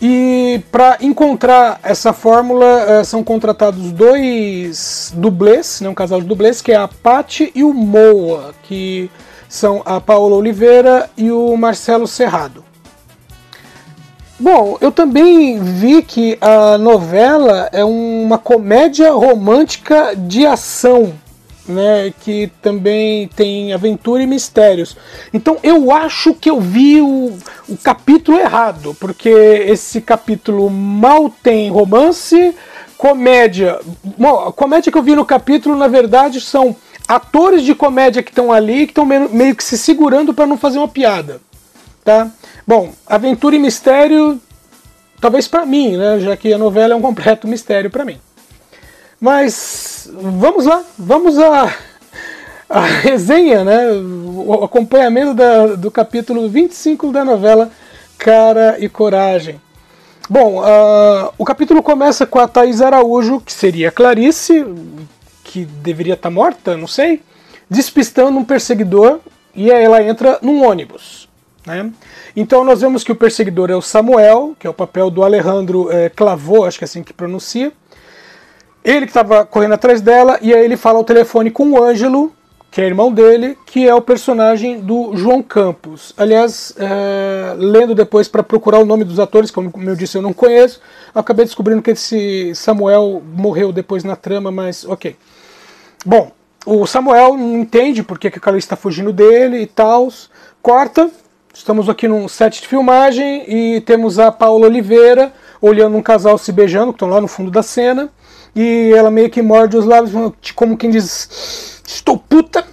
E 0.00 0.60
para 0.72 0.96
encontrar 1.00 1.78
essa 1.82 2.12
fórmula 2.12 3.00
uh, 3.02 3.04
são 3.04 3.22
contratados 3.22 3.92
dois 3.92 5.12
dublês, 5.14 5.80
né, 5.80 5.88
um 5.88 5.94
casal 5.94 6.20
de 6.20 6.26
dublês, 6.26 6.60
que 6.60 6.72
é 6.72 6.76
a 6.76 6.88
Patti 6.88 7.52
e 7.54 7.62
o 7.62 7.72
Moa, 7.72 8.52
que 8.64 9.08
são 9.52 9.82
a 9.84 10.00
Paola 10.00 10.34
Oliveira 10.34 11.10
e 11.14 11.30
o 11.30 11.54
Marcelo 11.58 12.06
Serrado. 12.06 12.64
Bom, 14.40 14.78
eu 14.80 14.90
também 14.90 15.62
vi 15.62 16.02
que 16.02 16.38
a 16.40 16.78
novela 16.78 17.68
é 17.70 17.84
uma 17.84 18.38
comédia 18.38 19.12
romântica 19.12 20.16
de 20.16 20.46
ação, 20.46 21.12
né, 21.68 22.14
que 22.22 22.50
também 22.62 23.28
tem 23.28 23.74
aventura 23.74 24.22
e 24.22 24.26
mistérios. 24.26 24.96
Então 25.34 25.58
eu 25.62 25.92
acho 25.92 26.32
que 26.32 26.48
eu 26.48 26.58
vi 26.58 27.02
o, 27.02 27.36
o 27.68 27.76
capítulo 27.76 28.38
errado, 28.38 28.96
porque 28.98 29.28
esse 29.28 30.00
capítulo 30.00 30.70
mal 30.70 31.30
tem 31.42 31.70
romance, 31.70 32.54
comédia. 32.96 33.78
Bom, 34.16 34.48
a 34.48 34.52
comédia 34.52 34.90
que 34.90 34.96
eu 34.96 35.02
vi 35.02 35.14
no 35.14 35.26
capítulo, 35.26 35.76
na 35.76 35.88
verdade, 35.88 36.40
são 36.40 36.74
atores 37.06 37.62
de 37.62 37.74
comédia 37.74 38.22
que 38.22 38.30
estão 38.30 38.52
ali 38.52 38.86
que 38.86 38.92
estão 38.92 39.04
meio 39.04 39.54
que 39.54 39.64
se 39.64 39.76
segurando 39.76 40.32
para 40.32 40.46
não 40.46 40.56
fazer 40.56 40.78
uma 40.78 40.88
piada, 40.88 41.40
tá? 42.04 42.30
Bom, 42.66 42.92
aventura 43.06 43.56
e 43.56 43.58
mistério, 43.58 44.40
talvez 45.20 45.48
para 45.48 45.66
mim, 45.66 45.96
né? 45.96 46.20
Já 46.20 46.36
que 46.36 46.52
a 46.52 46.58
novela 46.58 46.94
é 46.94 46.96
um 46.96 47.02
completo 47.02 47.46
mistério 47.46 47.90
para 47.90 48.04
mim. 48.04 48.18
Mas 49.20 50.10
vamos 50.12 50.66
lá, 50.66 50.82
vamos 50.98 51.38
a, 51.38 51.74
a 52.68 52.80
resenha, 52.80 53.64
né? 53.64 53.92
O 53.92 54.64
acompanhamento 54.64 55.34
da, 55.34 55.66
do 55.76 55.90
capítulo 55.90 56.48
25 56.48 57.12
da 57.12 57.24
novela 57.24 57.70
Cara 58.18 58.76
e 58.78 58.88
Coragem. 58.88 59.60
Bom, 60.28 60.60
uh, 60.60 61.32
o 61.36 61.44
capítulo 61.44 61.82
começa 61.82 62.24
com 62.24 62.38
a 62.38 62.48
Thais 62.48 62.80
Araújo, 62.80 63.40
que 63.40 63.52
seria 63.52 63.90
Clarice, 63.90 64.64
que 65.52 65.66
deveria 65.66 66.14
estar 66.14 66.30
tá 66.30 66.34
morta, 66.34 66.78
não 66.78 66.86
sei, 66.86 67.20
despistando 67.68 68.38
um 68.38 68.44
perseguidor 68.44 69.20
e 69.54 69.70
ela 69.70 70.02
entra 70.02 70.38
num 70.40 70.64
ônibus. 70.66 71.28
Né? 71.66 71.92
Então 72.34 72.64
nós 72.64 72.80
vemos 72.80 73.04
que 73.04 73.12
o 73.12 73.14
perseguidor 73.14 73.70
é 73.70 73.76
o 73.76 73.82
Samuel, 73.82 74.56
que 74.58 74.66
é 74.66 74.70
o 74.70 74.74
papel 74.74 75.10
do 75.10 75.22
Alejandro 75.22 75.92
é, 75.92 76.08
Clavô, 76.08 76.64
acho 76.64 76.78
que 76.78 76.84
é 76.84 76.86
assim 76.86 77.02
que 77.02 77.12
pronuncia. 77.12 77.70
Ele 78.82 79.02
que 79.02 79.10
estava 79.10 79.44
correndo 79.44 79.74
atrás 79.74 80.00
dela, 80.00 80.38
e 80.40 80.54
aí 80.54 80.64
ele 80.64 80.76
fala 80.76 80.98
ao 80.98 81.04
telefone 81.04 81.50
com 81.50 81.70
o 81.70 81.84
Ângelo, 81.84 82.32
que 82.70 82.80
é 82.80 82.86
irmão 82.86 83.12
dele, 83.12 83.56
que 83.66 83.86
é 83.86 83.94
o 83.94 84.00
personagem 84.00 84.80
do 84.80 85.14
João 85.14 85.42
Campos. 85.42 86.14
Aliás, 86.16 86.74
é, 86.78 87.54
lendo 87.58 87.94
depois 87.94 88.26
para 88.26 88.42
procurar 88.42 88.78
o 88.78 88.86
nome 88.86 89.04
dos 89.04 89.20
atores, 89.20 89.50
como 89.50 89.70
eu 89.84 89.94
disse, 89.94 90.16
eu 90.16 90.22
não 90.22 90.32
conheço, 90.32 90.80
acabei 91.14 91.44
descobrindo 91.44 91.82
que 91.82 91.90
esse 91.90 92.54
Samuel 92.54 93.22
morreu 93.36 93.70
depois 93.70 94.02
na 94.02 94.16
trama, 94.16 94.50
mas 94.50 94.86
ok. 94.86 95.14
Bom, 96.04 96.32
o 96.66 96.86
Samuel 96.86 97.36
não 97.36 97.58
entende 97.58 98.02
por 98.02 98.18
que, 98.18 98.28
a 98.28 98.30
Clarice 98.32 98.66
está 98.66 98.76
fugindo 98.76 99.12
dele 99.12 99.58
e 99.62 99.66
tal. 99.66 100.08
Corta. 100.60 101.10
Estamos 101.54 101.88
aqui 101.88 102.08
num 102.08 102.26
set 102.28 102.62
de 102.62 102.66
filmagem 102.66 103.44
e 103.46 103.80
temos 103.82 104.18
a 104.18 104.32
Paula 104.32 104.66
Oliveira 104.66 105.32
olhando 105.60 105.96
um 105.96 106.02
casal 106.02 106.38
se 106.38 106.50
beijando, 106.50 106.92
que 106.92 106.96
estão 106.96 107.08
lá 107.08 107.20
no 107.20 107.28
fundo 107.28 107.50
da 107.50 107.62
cena. 107.62 108.10
E 108.54 108.92
ela 108.96 109.10
meio 109.10 109.30
que 109.30 109.42
morde 109.42 109.76
os 109.76 109.84
lábios, 109.84 110.12
como 110.54 110.76
quem 110.76 110.90
diz: 110.90 111.80
Estou 111.86 112.18
puta. 112.18 112.66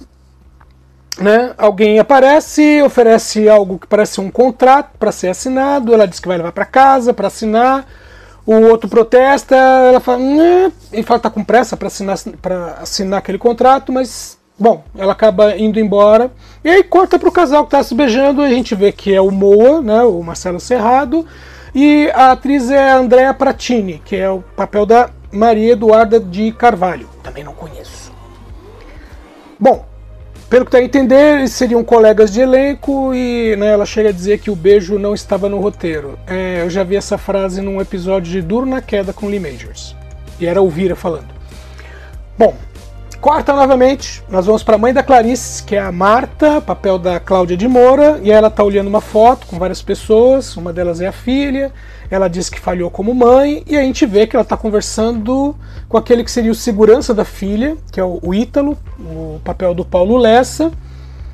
Né? 1.19 1.53
Alguém 1.57 2.00
aparece, 2.00 2.81
oferece 2.81 3.50
algo 3.50 3.77
que 3.77 3.86
parece 3.86 4.21
um 4.21 4.31
contrato 4.31 4.98
para 4.98 5.12
ser 5.12 5.27
assinado. 5.27 5.93
Ela 5.93 6.07
diz 6.07 6.19
que 6.19 6.27
vai 6.27 6.38
levar 6.38 6.53
para 6.53 6.65
casa 6.65 7.13
para 7.13 7.27
assinar. 7.27 7.86
O 8.50 8.62
outro 8.63 8.89
protesta, 8.89 9.56
ela 9.56 10.00
fala, 10.00 10.18
né? 10.18 10.72
ele 10.91 11.03
fala 11.03 11.20
que 11.20 11.24
tá 11.24 11.29
com 11.29 11.44
pressa 11.44 11.77
para 11.77 11.86
assinar, 11.86 12.18
assinar 12.82 13.20
aquele 13.20 13.38
contrato, 13.38 13.91
mas 13.94 14.39
bom, 14.58 14.84
ela 14.98 15.12
acaba 15.12 15.56
indo 15.56 15.79
embora. 15.79 16.32
E 16.63 16.70
aí 16.72 16.84
corta 16.84 17.20
pro 17.20 17.32
casal 17.32 17.63
que 17.65 17.70
tá 17.70 17.84
se 17.84 17.94
beijando, 17.94 18.41
a 18.41 18.50
gente 18.50 18.74
vê 18.74 18.91
que 18.91 19.13
é 19.13 19.22
o 19.22 19.29
Moa, 19.29 19.84
né, 19.84 20.01
o 20.01 20.24
Marcelo 20.24 20.60
Serrado, 20.60 21.27
e 21.75 22.10
a 22.15 22.32
atriz 22.32 22.72
é 22.72 22.89
a 22.89 22.98
Andrea 22.98 23.32
Pratini, 23.36 24.01
que 24.03 24.15
é 24.15 24.27
o 24.32 24.41
papel 24.58 24.84
da 24.84 25.12
Maria 25.32 25.74
Eduarda 25.74 26.20
de 26.20 26.51
Carvalho. 26.51 27.08
Também 27.22 27.44
não 27.44 27.53
conheço. 27.53 28.12
Bom, 29.60 29.86
pelo 30.50 30.65
que 30.65 30.72
dá 30.72 30.79
a 30.79 30.84
entender, 30.84 31.38
eles 31.38 31.51
seriam 31.51 31.84
colegas 31.84 32.34
de 32.34 32.41
elenco 32.41 33.13
e 33.13 33.56
né, 33.56 33.68
ela 33.68 33.86
chega 33.86 34.10
a 34.10 34.12
dizer 34.12 34.39
que 34.39 34.50
o 34.50 34.56
beijo 34.56 34.98
não 34.98 35.13
estava 35.13 35.48
no 35.48 35.60
roteiro. 35.60 36.18
É, 36.25 36.62
eu 36.63 36.70
já 36.70 36.84
vi 36.84 36.96
essa 36.96 37.18
frase 37.18 37.62
num 37.62 37.79
episódio 37.79 38.32
de 38.32 38.41
Duro 38.41 38.65
na 38.65 38.82
Queda 38.82 39.13
com 39.13 39.27
Lee 39.27 39.39
Majors. 39.39 39.96
E 40.39 40.48
era 40.48 40.62
o 40.62 40.70
Vira 40.70 40.96
falando. 40.96 41.27
Bom, 42.38 42.56
corta 43.19 43.53
novamente, 43.53 44.23
nós 44.29 44.45
vamos 44.45 44.63
para 44.63 44.75
a 44.75 44.77
mãe 44.77 44.93
da 44.93 45.03
Clarice, 45.03 45.61
que 45.63 45.75
é 45.75 45.79
a 45.79 45.91
Marta, 45.91 46.61
papel 46.61 46.97
da 46.97 47.19
Cláudia 47.19 47.57
de 47.57 47.67
Moura, 47.67 48.19
e 48.23 48.31
ela 48.31 48.47
está 48.47 48.63
olhando 48.63 48.88
uma 48.88 49.01
foto 49.01 49.45
com 49.45 49.59
várias 49.59 49.81
pessoas, 49.81 50.55
uma 50.55 50.71
delas 50.71 51.01
é 51.01 51.07
a 51.07 51.11
filha, 51.11 51.71
ela 52.09 52.29
diz 52.29 52.49
que 52.49 52.59
falhou 52.59 52.89
como 52.89 53.13
mãe, 53.13 53.61
e 53.67 53.77
a 53.77 53.81
gente 53.81 54.05
vê 54.05 54.25
que 54.25 54.35
ela 54.35 54.43
está 54.43 54.55
conversando 54.55 55.53
com 55.89 55.97
aquele 55.97 56.23
que 56.23 56.31
seria 56.31 56.51
o 56.51 56.55
segurança 56.55 57.13
da 57.13 57.25
filha, 57.25 57.75
que 57.91 57.99
é 57.99 58.03
o 58.03 58.33
Ítalo, 58.33 58.77
o 58.97 59.41
papel 59.43 59.73
do 59.73 59.83
Paulo 59.83 60.17
Lessa, 60.17 60.71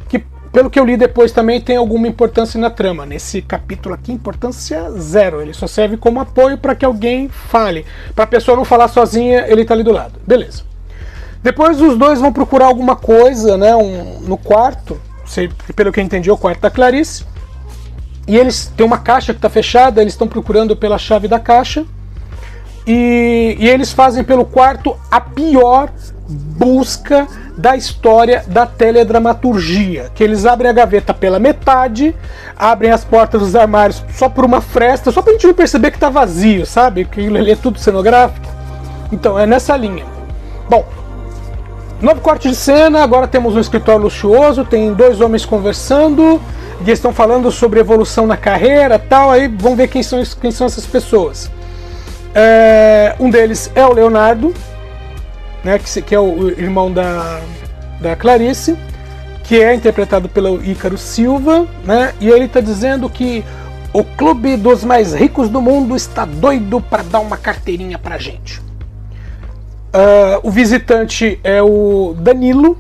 que 0.10 0.24
pelo 0.51 0.72
que 0.72 0.80
eu 0.80 0.86
li 0.86 0.98
depois 0.98 1.32
também 1.32 1.62
tem 1.62 1.77
alguma 1.77 2.08
importância 2.08 2.60
na 2.60 2.70
trama. 2.70 3.06
Nesse 3.06 3.42
capítulo 3.42 3.94
aqui, 3.94 4.12
importância 4.12 4.89
zero. 4.92 5.42
Ele 5.42 5.54
só 5.54 5.68
serve 5.68 5.98
como 5.98 6.22
apoio 6.22 6.58
para 6.58 6.74
que 6.74 6.86
alguém 6.86 7.27
fale. 7.27 7.86
Para 8.15 8.24
a 8.24 8.27
pessoa 8.27 8.56
não 8.56 8.63
falar 8.63 8.88
sozinha, 8.88 9.46
ele 9.50 9.63
está 9.63 9.74
ali 9.74 9.84
do 9.84 9.92
lado. 9.92 10.13
Beleza. 10.25 10.75
Depois 11.46 11.80
os 11.80 11.96
dois 11.96 12.20
vão 12.20 12.34
procurar 12.34 12.66
alguma 12.66 12.96
coisa 12.96 13.56
né, 13.56 13.75
um, 13.75 14.20
no 14.22 14.36
quarto, 14.36 15.00
sei, 15.28 15.48
pelo 15.75 15.92
que 15.92 16.00
eu 16.00 16.04
entendi, 16.04 16.28
é 16.28 16.34
o 16.34 16.38
quarto 16.38 16.60
da 16.62 16.72
Clarice. 16.72 17.24
E 18.28 18.36
eles 18.36 18.74
têm 18.75 18.84
uma 18.84 18.98
caixa 18.98 19.32
que 19.32 19.38
está 19.38 19.48
fechada, 19.48 20.02
eles 20.02 20.14
estão 20.14 20.28
procurando 20.28 20.75
pela 20.75 20.98
chave 20.98 21.28
da 21.28 21.38
caixa. 21.38 21.86
E, 22.88 23.58
e, 23.60 23.70
eles 23.70 23.92
fazem 23.92 24.24
pelo 24.24 24.44
quarto 24.44 24.98
a 25.12 25.22
pior 25.22 25.92
busca 26.28 27.28
da 27.56 27.78
história 27.78 28.44
da 28.48 28.66
teledramaturgia. 28.66 30.10
Que 30.16 30.24
eles 30.24 30.48
abrem 30.48 30.72
a 30.72 30.74
gaveta 30.74 31.14
pela 31.14 31.38
metade, 31.38 32.16
abrem 32.58 32.90
as 32.90 33.06
portas 33.06 33.40
dos 33.40 33.56
armários 33.56 34.04
só 34.16 34.28
por 34.28 34.46
uma 34.46 34.62
fresta, 34.62 35.12
só 35.12 35.22
para 35.22 35.30
a 35.30 35.34
gente 35.36 35.46
não 35.46 35.54
perceber 35.54 35.92
que 35.92 35.98
está 35.98 36.10
vazio, 36.10 36.66
sabe? 36.66 37.06
Que 37.06 37.28
ali 37.28 37.52
é 37.52 37.56
tudo 37.56 37.78
cenográfico. 37.78 38.48
Então, 39.12 39.38
é 39.38 39.46
nessa 39.46 39.78
linha. 39.78 40.06
Bom, 40.68 40.84
novo 42.02 42.22
corte 42.22 42.50
de 42.50 42.56
cena, 42.56 43.04
agora 43.04 43.28
temos 43.28 43.56
um 43.56 43.60
escritório 43.60 44.02
luxuoso, 44.02 44.66
tem 44.66 44.94
dois 44.94 45.22
homens 45.22 45.46
conversando 45.46 46.42
e 46.86 46.92
estão 46.92 47.14
falando 47.14 47.52
sobre 47.52 47.80
evolução 47.80 48.28
na 48.28 48.36
carreira 48.36 49.00
tal, 49.00 49.32
aí 49.32 49.48
vamos 49.48 49.78
ver 49.78 49.88
quem 49.88 50.04
são, 50.04 50.22
quem 50.42 50.52
são 50.52 50.68
essas 50.68 50.86
pessoas. 50.86 51.50
É, 52.34 53.16
um 53.20 53.30
deles 53.30 53.72
é 53.74 53.86
o 53.86 53.94
Leonardo, 53.94 54.54
né, 55.64 55.80
que, 55.80 56.02
que 56.02 56.14
é 56.14 56.20
o 56.20 56.50
irmão 56.50 56.92
da, 56.92 57.40
da 58.02 58.16
Clarice, 58.16 58.78
que 59.44 59.62
é 59.62 59.74
interpretado 59.74 60.27
pelo 60.27 60.64
Ícaro 60.64 60.98
Silva, 60.98 61.66
né, 61.86 62.14
e 62.20 62.29
ele 62.29 62.46
está 62.46 62.60
dizendo 62.60 63.10
que 63.10 63.44
o 63.94 64.03
clube 64.03 64.58
dos 64.58 64.84
mais 64.84 65.14
ricos 65.14 65.48
do 65.48 65.62
mundo 65.62 65.96
está 65.96 66.25
doido 66.25 66.81
para 66.81 67.03
dar 67.03 67.20
uma 67.20 67.38
carteirinha 67.38 67.98
para 67.98 68.18
gente. 68.18 68.65
Uh, 69.96 70.42
o 70.44 70.51
visitante 70.51 71.40
é 71.42 71.62
o 71.64 72.14
Danilo, 72.20 72.77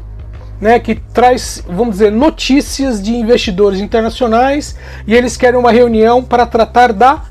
né, 0.59 0.79
que 0.79 0.95
traz, 0.95 1.63
vamos 1.65 1.93
dizer, 1.93 2.11
notícias 2.11 3.01
de 3.01 3.15
investidores 3.15 3.79
internacionais 3.79 4.75
e 5.07 5.15
eles 5.15 5.37
querem 5.37 5.57
uma 5.57 5.71
reunião 5.71 6.21
para 6.21 6.45
tratar 6.45 6.91
da 6.91 7.23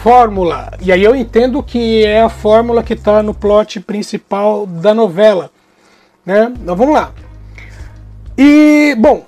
fórmula. 0.00 0.72
E 0.80 0.92
aí 0.92 1.02
eu 1.02 1.16
entendo 1.16 1.60
que 1.60 2.04
é 2.04 2.22
a 2.22 2.28
fórmula 2.28 2.84
que 2.84 2.92
está 2.92 3.20
no 3.20 3.34
plot 3.34 3.80
principal 3.80 4.64
da 4.64 4.94
novela. 4.94 5.50
Né? 6.24 6.52
Então 6.62 6.76
vamos 6.76 6.94
lá. 6.94 7.10
E, 8.38 8.94
bom, 8.96 9.26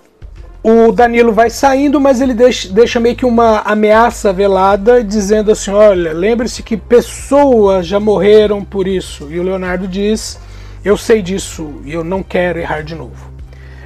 o 0.63 0.93
Danilo 0.93 1.33
vai 1.33 1.51
saindo, 1.51 2.01
mas 2.01 2.21
ele 2.21 2.35
deixa, 2.35 2.69
deixa 2.69 3.01
meio 3.01 3.17
que 3.17 3.27
uma 3.27 3.61
ameaça 3.61 4.33
velada, 4.33 5.03
dizendo 5.03 5.51
assim: 5.51 5.73
olha, 5.73 6.13
lembre-se 6.13 6.63
que 6.63 6.77
pessoas 6.77 7.87
já 7.87 7.99
morreram 7.99 8.65
por 8.65 8.87
isso. 8.87 9.29
E 9.31 9.41
o 9.41 9.43
Leonardo 9.43 9.89
diz 9.89 10.39
eu 10.85 10.97
sei 10.97 11.23
disso 11.23 11.81
e 11.85 11.93
eu 11.93 12.03
não 12.03 12.23
quero 12.23 12.59
errar 12.59 12.83
de 12.83 12.95
novo. 12.95 13.31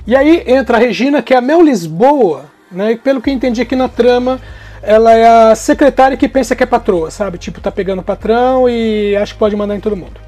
E 0.06 0.16
aí 0.16 0.44
entra 0.46 0.76
a 0.76 0.80
Regina, 0.80 1.22
que 1.22 1.34
é 1.34 1.36
a 1.36 1.40
Mel 1.42 1.62
Lisboa, 1.62 2.46
né? 2.70 2.92
E 2.92 2.96
pelo 2.96 3.20
que 3.20 3.28
eu 3.28 3.34
entendi 3.34 3.60
aqui 3.60 3.76
na 3.76 3.88
trama, 3.88 4.40
ela 4.82 5.12
é 5.12 5.50
a 5.50 5.54
secretária 5.54 6.16
que 6.16 6.28
pensa 6.28 6.54
que 6.54 6.62
é 6.62 6.66
patroa, 6.66 7.10
sabe? 7.10 7.38
Tipo, 7.38 7.60
tá 7.60 7.70
pegando 7.70 8.00
o 8.00 8.04
patrão 8.04 8.68
e 8.68 9.16
acha 9.16 9.32
que 9.32 9.38
pode 9.38 9.56
mandar 9.56 9.76
em 9.76 9.80
todo 9.80 9.96
mundo. 9.96 10.20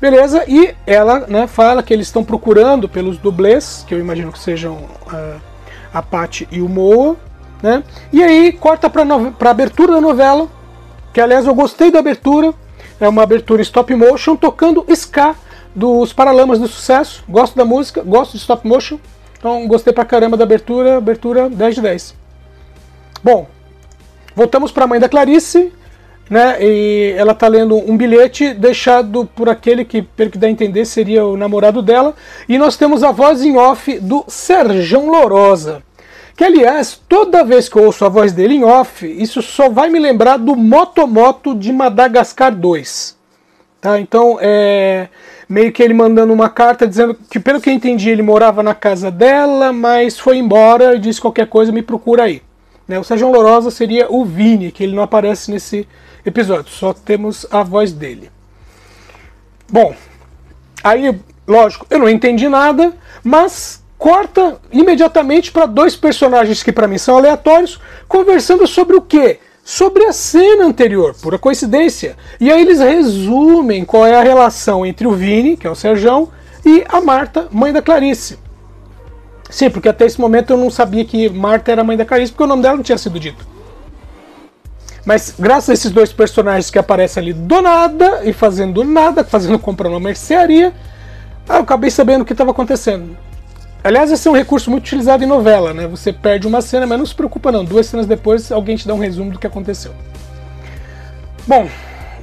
Beleza, 0.00 0.44
e 0.48 0.74
ela 0.86 1.26
né, 1.28 1.46
fala 1.46 1.82
que 1.82 1.92
eles 1.92 2.06
estão 2.06 2.24
procurando 2.24 2.88
pelos 2.88 3.18
dublês, 3.18 3.84
que 3.86 3.94
eu 3.94 4.00
imagino 4.00 4.32
que 4.32 4.38
sejam 4.38 4.72
uh, 4.72 5.49
a 5.92 6.02
Paty 6.02 6.48
e 6.50 6.60
o 6.60 6.68
Moa, 6.68 7.16
né? 7.62 7.82
E 8.12 8.22
aí 8.22 8.52
corta 8.52 8.88
pra, 8.88 9.04
pra 9.38 9.50
abertura 9.50 9.94
da 9.94 10.00
novela, 10.00 10.48
que 11.12 11.20
aliás 11.20 11.46
eu 11.46 11.54
gostei 11.54 11.90
da 11.90 11.98
abertura, 11.98 12.54
é 13.00 13.08
uma 13.08 13.22
abertura 13.22 13.62
stop 13.62 13.94
motion 13.94 14.36
tocando 14.36 14.84
ska 14.88 15.34
dos 15.74 16.12
Paralamas 16.12 16.58
do 16.58 16.68
Sucesso. 16.68 17.24
Gosto 17.28 17.56
da 17.56 17.64
música, 17.64 18.02
gosto 18.02 18.32
de 18.32 18.38
stop 18.38 18.66
motion. 18.66 18.98
Então 19.38 19.66
gostei 19.66 19.92
pra 19.92 20.04
caramba 20.04 20.36
da 20.36 20.44
abertura, 20.44 20.98
abertura 20.98 21.48
10 21.48 21.74
de 21.76 21.80
10. 21.80 22.14
Bom, 23.22 23.46
voltamos 24.34 24.70
para 24.70 24.84
a 24.84 24.86
mãe 24.86 25.00
da 25.00 25.08
Clarice, 25.08 25.72
né? 26.30 26.56
E 26.62 27.12
ela 27.18 27.34
tá 27.34 27.48
lendo 27.48 27.76
um 27.76 27.96
bilhete 27.96 28.54
deixado 28.54 29.28
por 29.34 29.48
aquele 29.48 29.84
que, 29.84 30.00
pelo 30.00 30.30
que 30.30 30.38
dá 30.38 30.46
a 30.46 30.50
entender, 30.50 30.84
seria 30.84 31.26
o 31.26 31.36
namorado 31.36 31.82
dela. 31.82 32.14
E 32.48 32.56
nós 32.56 32.76
temos 32.76 33.02
a 33.02 33.10
voz 33.10 33.42
em 33.42 33.56
off 33.56 33.98
do 33.98 34.24
Serjão 34.28 35.10
Lorosa. 35.10 35.82
Que 36.36 36.44
aliás, 36.44 36.98
toda 37.08 37.44
vez 37.44 37.68
que 37.68 37.76
eu 37.76 37.84
ouço 37.84 38.04
a 38.04 38.08
voz 38.08 38.32
dele 38.32 38.54
em 38.54 38.64
off, 38.64 39.04
isso 39.04 39.42
só 39.42 39.68
vai 39.68 39.90
me 39.90 39.98
lembrar 39.98 40.36
do 40.36 40.54
Motomoto 40.54 41.52
de 41.54 41.72
Madagascar 41.72 42.54
2. 42.54 43.18
Tá? 43.80 43.98
Então, 43.98 44.38
é, 44.40 45.08
meio 45.48 45.72
que 45.72 45.82
ele 45.82 45.92
mandando 45.92 46.32
uma 46.32 46.48
carta 46.48 46.86
dizendo 46.86 47.16
que, 47.28 47.40
pelo 47.40 47.60
que 47.60 47.68
eu 47.68 47.74
entendi, 47.74 48.08
ele 48.08 48.22
morava 48.22 48.62
na 48.62 48.74
casa 48.74 49.10
dela, 49.10 49.72
mas 49.72 50.18
foi 50.18 50.36
embora 50.38 50.94
e 50.94 50.98
disse 50.98 51.20
qualquer 51.20 51.48
coisa, 51.48 51.72
me 51.72 51.82
procura 51.82 52.22
aí. 52.22 52.40
Né? 52.86 52.98
O 52.98 53.04
Sérgio 53.04 53.30
Lorosa 53.30 53.70
seria 53.70 54.06
o 54.08 54.24
Vini, 54.24 54.70
que 54.70 54.84
ele 54.84 54.94
não 54.94 55.02
aparece 55.02 55.50
nesse 55.50 55.86
episódio, 56.24 56.70
só 56.70 56.92
temos 56.92 57.46
a 57.50 57.62
voz 57.62 57.92
dele. 57.92 58.30
Bom, 59.68 59.94
aí, 60.82 61.18
lógico, 61.46 61.86
eu 61.90 61.98
não 61.98 62.08
entendi 62.08 62.48
nada, 62.48 62.92
mas 63.22 63.82
corta 63.96 64.60
imediatamente 64.72 65.52
para 65.52 65.66
dois 65.66 65.94
personagens 65.94 66.62
que 66.62 66.72
para 66.72 66.88
mim 66.88 66.98
são 66.98 67.16
aleatórios, 67.16 67.78
conversando 68.08 68.66
sobre 68.66 68.96
o 68.96 69.02
quê? 69.02 69.38
sobre 69.62 70.04
a 70.04 70.12
cena 70.12 70.64
anterior, 70.64 71.14
pura 71.14 71.38
coincidência. 71.38 72.16
E 72.40 72.50
aí 72.50 72.60
eles 72.60 72.80
resumem 72.80 73.84
qual 73.84 74.04
é 74.04 74.16
a 74.16 74.22
relação 74.22 74.84
entre 74.84 75.06
o 75.06 75.12
Vini, 75.12 75.56
que 75.56 75.64
é 75.64 75.70
o 75.70 75.76
Serjão, 75.76 76.28
e 76.66 76.84
a 76.88 77.00
Marta, 77.00 77.46
mãe 77.52 77.72
da 77.72 77.80
Clarice. 77.80 78.36
Sim, 79.48 79.70
porque 79.70 79.88
até 79.88 80.06
esse 80.06 80.20
momento 80.20 80.52
eu 80.52 80.56
não 80.56 80.70
sabia 80.70 81.04
que 81.04 81.28
Marta 81.28 81.70
era 81.70 81.84
mãe 81.84 81.96
da 81.96 82.04
Clarice, 82.04 82.32
porque 82.32 82.42
o 82.42 82.48
nome 82.48 82.62
dela 82.62 82.76
não 82.76 82.82
tinha 82.82 82.98
sido 82.98 83.18
dito. 83.20 83.46
Mas 85.04 85.34
graças 85.38 85.70
a 85.70 85.72
esses 85.72 85.90
dois 85.90 86.12
personagens 86.12 86.70
que 86.70 86.78
aparecem 86.78 87.22
ali 87.22 87.32
do 87.32 87.62
nada 87.62 88.20
e 88.24 88.32
fazendo 88.32 88.84
nada, 88.84 89.24
fazendo 89.24 89.58
compra 89.58 89.88
numa 89.88 90.00
mercearia, 90.00 90.72
eu 91.48 91.56
acabei 91.56 91.90
sabendo 91.90 92.22
o 92.22 92.24
que 92.24 92.32
estava 92.32 92.50
acontecendo. 92.50 93.16
Aliás, 93.82 94.12
esse 94.12 94.28
é 94.28 94.30
um 94.30 94.34
recurso 94.34 94.70
muito 94.70 94.84
utilizado 94.84 95.24
em 95.24 95.26
novela, 95.26 95.72
né? 95.72 95.86
Você 95.86 96.12
perde 96.12 96.46
uma 96.46 96.60
cena, 96.60 96.86
mas 96.86 96.98
não 96.98 97.06
se 97.06 97.14
preocupa 97.14 97.50
não. 97.50 97.64
Duas 97.64 97.86
cenas 97.86 98.06
depois, 98.06 98.52
alguém 98.52 98.76
te 98.76 98.86
dá 98.86 98.92
um 98.92 98.98
resumo 98.98 99.32
do 99.32 99.38
que 99.38 99.46
aconteceu. 99.46 99.92
Bom, 101.46 101.66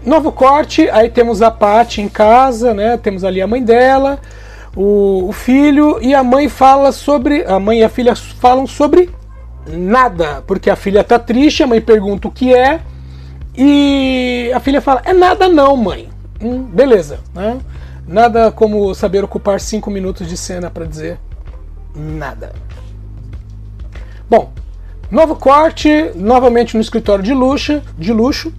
novo 0.05 0.31
corte, 0.31 0.87
aí 0.91 1.09
temos 1.09 1.41
a 1.41 1.49
Paty 1.49 2.01
em 2.01 2.07
casa, 2.07 2.75
né? 2.75 2.95
Temos 2.97 3.23
ali 3.23 3.41
a 3.41 3.47
mãe 3.47 3.63
dela. 3.63 4.19
o, 4.75 5.27
o 5.27 5.31
filho 5.31 5.97
e 5.99 6.13
a 6.13 6.23
mãe 6.23 6.47
fala 6.47 6.91
sobre. 6.91 7.43
A 7.45 7.59
mãe 7.59 7.79
e 7.79 7.83
a 7.83 7.89
filha 7.89 8.15
falam 8.15 8.67
sobre 8.67 9.09
nada, 9.67 10.43
porque 10.45 10.69
a 10.69 10.75
filha 10.75 11.03
tá 11.03 11.19
triste, 11.19 11.63
a 11.63 11.67
mãe 11.67 11.81
pergunta 11.81 12.27
o 12.27 12.31
que 12.31 12.53
é, 12.53 12.81
e 13.57 14.51
a 14.53 14.59
filha 14.59 14.79
fala: 14.79 15.01
É 15.03 15.13
nada, 15.13 15.49
não, 15.49 15.75
mãe. 15.75 16.09
Hum, 16.39 16.63
beleza, 16.63 17.19
né? 17.33 17.57
Nada 18.07 18.51
como 18.51 18.93
saber 18.93 19.23
ocupar 19.23 19.59
cinco 19.59 19.89
minutos 19.89 20.27
de 20.27 20.37
cena 20.37 20.69
para 20.69 20.85
dizer 20.85 21.19
nada. 21.95 22.53
Bom, 24.29 24.51
novo 25.09 25.35
corte, 25.35 26.11
novamente 26.15 26.75
no 26.75 26.81
escritório 26.81 27.23
de 27.23 27.33
luxo, 27.33 27.81
de 27.97 28.13
luxo. 28.13 28.53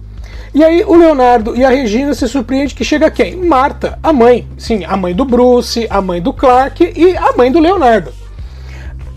E 0.53 0.63
aí 0.63 0.83
o 0.83 0.95
Leonardo 0.95 1.55
e 1.55 1.63
a 1.63 1.69
Regina 1.69 2.13
se 2.13 2.27
surpreendem 2.27 2.75
que 2.75 2.83
chega 2.83 3.09
quem? 3.09 3.35
Marta, 3.35 3.97
a 4.01 4.11
mãe. 4.11 4.47
Sim, 4.57 4.83
a 4.83 4.97
mãe 4.97 5.13
do 5.13 5.23
Bruce, 5.23 5.87
a 5.89 6.01
mãe 6.01 6.21
do 6.21 6.33
Clark 6.33 6.91
e 6.95 7.15
a 7.15 7.33
mãe 7.33 7.51
do 7.51 7.59
Leonardo. 7.59 8.11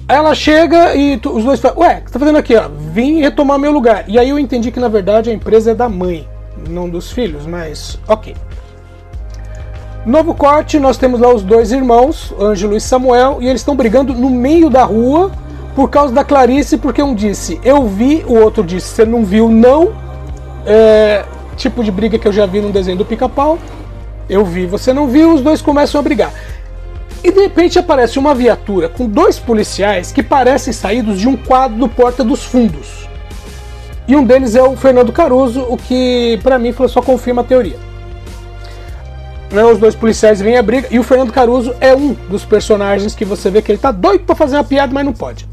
Ela 0.08 0.34
chega 0.34 0.94
e 0.94 1.16
tu, 1.16 1.30
os 1.30 1.44
dois 1.44 1.60
falam, 1.60 1.78
ué, 1.78 1.98
o 1.98 2.04
que 2.04 2.10
você 2.10 2.12
tá 2.12 2.18
fazendo 2.18 2.38
aqui? 2.38 2.54
Ó? 2.56 2.68
Vim 2.68 3.20
retomar 3.20 3.58
meu 3.58 3.72
lugar. 3.72 4.04
E 4.08 4.18
aí 4.18 4.28
eu 4.28 4.38
entendi 4.38 4.70
que 4.70 4.80
na 4.80 4.88
verdade 4.88 5.30
a 5.30 5.32
empresa 5.32 5.70
é 5.70 5.74
da 5.74 5.88
mãe, 5.88 6.28
não 6.68 6.88
dos 6.88 7.10
filhos, 7.10 7.46
mas 7.46 7.98
ok. 8.08 8.34
Novo 10.04 10.34
corte, 10.34 10.80
nós 10.80 10.96
temos 10.96 11.20
lá 11.20 11.32
os 11.32 11.42
dois 11.42 11.70
irmãos, 11.70 12.34
Ângelo 12.38 12.76
e 12.76 12.80
Samuel, 12.80 13.38
e 13.40 13.46
eles 13.46 13.60
estão 13.60 13.76
brigando 13.76 14.12
no 14.12 14.28
meio 14.28 14.68
da 14.68 14.82
rua 14.82 15.30
por 15.76 15.88
causa 15.88 16.12
da 16.12 16.24
Clarice, 16.24 16.76
porque 16.76 17.00
um 17.02 17.14
disse 17.14 17.60
eu 17.64 17.86
vi, 17.86 18.24
o 18.26 18.34
outro 18.34 18.64
disse 18.64 18.88
você 18.88 19.04
não 19.04 19.24
viu, 19.24 19.48
não. 19.48 19.92
É, 20.66 21.24
tipo 21.56 21.82
de 21.84 21.90
briga 21.90 22.18
que 22.18 22.26
eu 22.26 22.32
já 22.32 22.46
vi 22.46 22.60
no 22.60 22.70
desenho 22.70 22.98
do 22.98 23.04
pica-pau. 23.04 23.58
Eu 24.28 24.44
vi, 24.44 24.66
você 24.66 24.92
não 24.92 25.06
viu, 25.06 25.34
os 25.34 25.40
dois 25.40 25.62
começam 25.62 26.00
a 26.00 26.02
brigar. 26.02 26.32
E 27.24 27.30
de 27.30 27.40
repente 27.40 27.78
aparece 27.78 28.18
uma 28.18 28.34
viatura 28.34 28.88
com 28.88 29.06
dois 29.06 29.38
policiais 29.38 30.10
que 30.10 30.22
parecem 30.22 30.72
saídos 30.72 31.20
de 31.20 31.28
um 31.28 31.36
quadro 31.36 31.78
do 31.78 31.88
Porta 31.88 32.24
dos 32.24 32.42
Fundos. 32.44 33.08
E 34.08 34.16
um 34.16 34.24
deles 34.24 34.56
é 34.56 34.62
o 34.62 34.76
Fernando 34.76 35.12
Caruso, 35.12 35.64
o 35.68 35.76
que 35.76 36.38
para 36.42 36.58
mim 36.58 36.74
só 36.88 37.00
confirma 37.00 37.42
a 37.42 37.44
teoria. 37.44 37.76
Né, 39.52 39.64
os 39.64 39.78
dois 39.78 39.94
policiais 39.94 40.40
vêm 40.40 40.56
a 40.56 40.62
briga 40.62 40.88
e 40.90 40.98
o 40.98 41.02
Fernando 41.02 41.32
Caruso 41.32 41.74
é 41.80 41.94
um 41.94 42.14
dos 42.28 42.44
personagens 42.44 43.14
que 43.14 43.24
você 43.24 43.50
vê 43.50 43.62
que 43.62 43.70
ele 43.70 43.78
tá 43.78 43.92
doido 43.92 44.24
para 44.24 44.34
fazer 44.34 44.56
uma 44.56 44.64
piada, 44.64 44.92
mas 44.92 45.04
não 45.04 45.12
pode. 45.12 45.46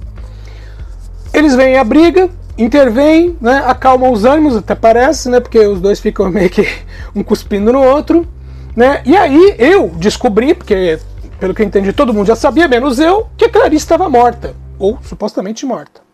Eles 1.33 1.53
vêm 1.53 1.77
a 1.77 1.83
briga, 1.83 2.29
intervêm, 2.57 3.37
né, 3.39 3.63
acalmam 3.67 4.11
os 4.11 4.25
ânimos, 4.25 4.55
até 4.55 4.73
parece, 4.73 5.29
né, 5.29 5.39
porque 5.39 5.59
os 5.59 5.79
dois 5.79 5.99
ficam 5.99 6.27
meio 6.31 6.49
que 6.49 6.67
um 7.13 7.21
cuspindo 7.21 7.71
no 7.71 7.83
outro. 7.83 8.27
Né? 8.75 9.01
E 9.05 9.15
aí 9.17 9.55
eu 9.57 9.89
descobri, 9.97 10.53
porque 10.53 10.99
pelo 11.39 11.53
que 11.53 11.61
eu 11.61 11.65
entendi 11.65 11.93
todo 11.93 12.13
mundo 12.13 12.27
já 12.27 12.35
sabia, 12.35 12.67
menos 12.67 12.99
eu, 12.99 13.27
que 13.37 13.45
a 13.45 13.49
Clarice 13.49 13.85
estava 13.85 14.09
morta, 14.09 14.55
ou 14.77 14.99
supostamente 15.01 15.65
morta. 15.65 16.09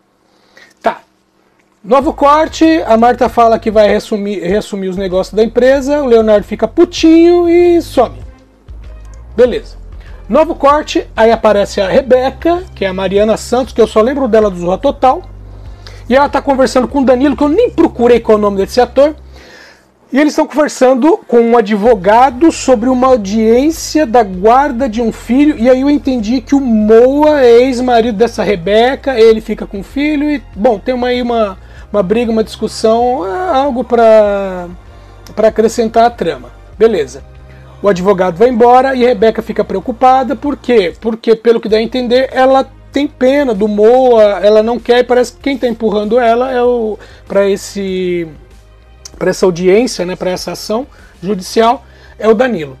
Novo 1.86 2.12
corte, 2.12 2.82
a 2.84 2.96
Marta 2.96 3.28
fala 3.28 3.60
que 3.60 3.70
vai 3.70 3.86
reassumir, 3.86 4.42
reassumir 4.42 4.90
os 4.90 4.96
negócios 4.96 5.32
da 5.32 5.44
empresa, 5.44 6.02
o 6.02 6.06
Leonardo 6.06 6.44
fica 6.44 6.66
putinho 6.66 7.48
e 7.48 7.80
some. 7.80 8.18
Beleza. 9.36 9.76
Novo 10.28 10.56
corte, 10.56 11.06
aí 11.16 11.30
aparece 11.30 11.80
a 11.80 11.88
Rebeca, 11.88 12.64
que 12.74 12.84
é 12.84 12.88
a 12.88 12.92
Mariana 12.92 13.36
Santos, 13.36 13.72
que 13.72 13.80
eu 13.80 13.86
só 13.86 14.00
lembro 14.00 14.26
dela 14.26 14.50
do 14.50 14.58
Zorra 14.58 14.78
Total. 14.78 15.22
E 16.08 16.16
ela 16.16 16.26
está 16.26 16.42
conversando 16.42 16.88
com 16.88 17.02
o 17.02 17.04
Danilo, 17.04 17.36
que 17.36 17.44
eu 17.44 17.48
nem 17.48 17.70
procurei 17.70 18.18
qual 18.18 18.36
é 18.36 18.38
o 18.40 18.42
nome 18.42 18.56
desse 18.56 18.80
ator. 18.80 19.14
E 20.12 20.20
eles 20.20 20.32
estão 20.32 20.46
conversando 20.46 21.18
com 21.26 21.40
um 21.40 21.58
advogado 21.58 22.52
sobre 22.52 22.88
uma 22.88 23.08
audiência 23.08 24.06
da 24.06 24.22
guarda 24.22 24.88
de 24.88 25.02
um 25.02 25.10
filho. 25.10 25.58
E 25.58 25.68
aí 25.68 25.80
eu 25.80 25.90
entendi 25.90 26.40
que 26.40 26.54
o 26.54 26.60
Moa 26.60 27.40
é 27.40 27.62
ex-marido 27.62 28.16
dessa 28.16 28.44
Rebeca, 28.44 29.18
ele 29.18 29.40
fica 29.40 29.66
com 29.66 29.80
o 29.80 29.84
filho. 29.84 30.30
E, 30.30 30.40
bom, 30.54 30.78
tem 30.78 30.94
uma, 30.94 31.08
aí 31.08 31.20
uma, 31.20 31.58
uma 31.92 32.04
briga, 32.04 32.30
uma 32.30 32.44
discussão, 32.44 33.26
é 33.26 33.56
algo 33.56 33.82
para 33.82 34.68
acrescentar 35.36 36.04
a 36.04 36.10
trama. 36.10 36.50
Beleza. 36.78 37.24
O 37.82 37.88
advogado 37.88 38.36
vai 38.36 38.48
embora 38.48 38.94
e 38.94 39.04
Rebeca 39.04 39.42
fica 39.42 39.64
preocupada, 39.64 40.36
por 40.36 40.56
quê? 40.56 40.94
Porque, 41.00 41.34
pelo 41.34 41.60
que 41.60 41.68
dá 41.68 41.78
a 41.78 41.82
entender, 41.82 42.30
ela 42.32 42.66
tem 42.92 43.08
pena 43.08 43.52
do 43.52 43.68
Moa, 43.68 44.40
ela 44.40 44.62
não 44.62 44.78
quer, 44.78 45.00
e 45.00 45.04
parece 45.04 45.32
que 45.32 45.40
quem 45.40 45.56
está 45.56 45.68
empurrando 45.68 46.18
ela 46.18 46.50
é 46.50 46.62
o 46.62 46.98
para 47.28 47.46
esse 47.48 48.26
para 49.18 49.30
essa 49.30 49.46
audiência, 49.46 50.04
né, 50.04 50.16
para 50.16 50.30
essa 50.30 50.52
ação 50.52 50.86
judicial, 51.22 51.84
é 52.18 52.28
o 52.28 52.34
Danilo. 52.34 52.78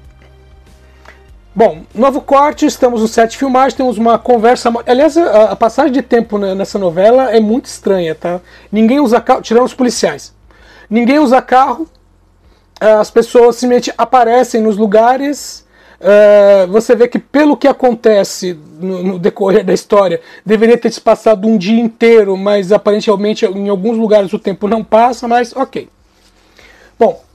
Bom, 1.54 1.84
novo 1.94 2.20
corte, 2.20 2.66
estamos 2.66 3.00
no 3.00 3.08
set 3.08 3.30
de 3.30 3.38
filmagem, 3.38 3.78
temos 3.78 3.96
uma 3.96 4.18
conversa. 4.18 4.70
Aliás, 4.86 5.16
a, 5.16 5.56
passagem 5.56 5.90
de 5.90 6.02
tempo 6.02 6.36
nessa 6.36 6.78
novela 6.78 7.34
é 7.34 7.40
muito 7.40 7.64
estranha, 7.64 8.14
tá? 8.14 8.42
Ninguém 8.70 9.00
usa 9.00 9.22
carro, 9.22 9.40
tirando 9.40 9.64
os 9.64 9.72
policiais. 9.72 10.34
Ninguém 10.90 11.18
usa 11.18 11.40
carro, 11.40 11.88
as 12.78 13.10
pessoas 13.10 13.56
simplesmente 13.56 13.90
aparecem 13.96 14.60
nos 14.60 14.76
lugares. 14.76 15.64
Uh, 15.98 16.70
você 16.70 16.94
vê 16.94 17.08
que, 17.08 17.18
pelo 17.18 17.56
que 17.56 17.66
acontece 17.66 18.58
no, 18.78 19.02
no, 19.02 19.18
decorrer 19.18 19.64
da 19.64 19.72
história, 19.72 20.20
deveria 20.44 20.76
ter 20.76 20.92
se 20.92 21.00
passado 21.00 21.48
um 21.48 21.56
dia 21.56 21.80
inteiro, 21.80 22.36
mas 22.36 22.70
aparentemente 22.70 23.46
em 23.46 23.70
alguns 23.70 23.96
lugares 23.96 24.30
o 24.34 24.38
tempo 24.38 24.68
não 24.68 24.84
passa, 24.84 25.26
mas 25.26 25.56
ok. 25.56 25.88
Bom, 26.98 27.26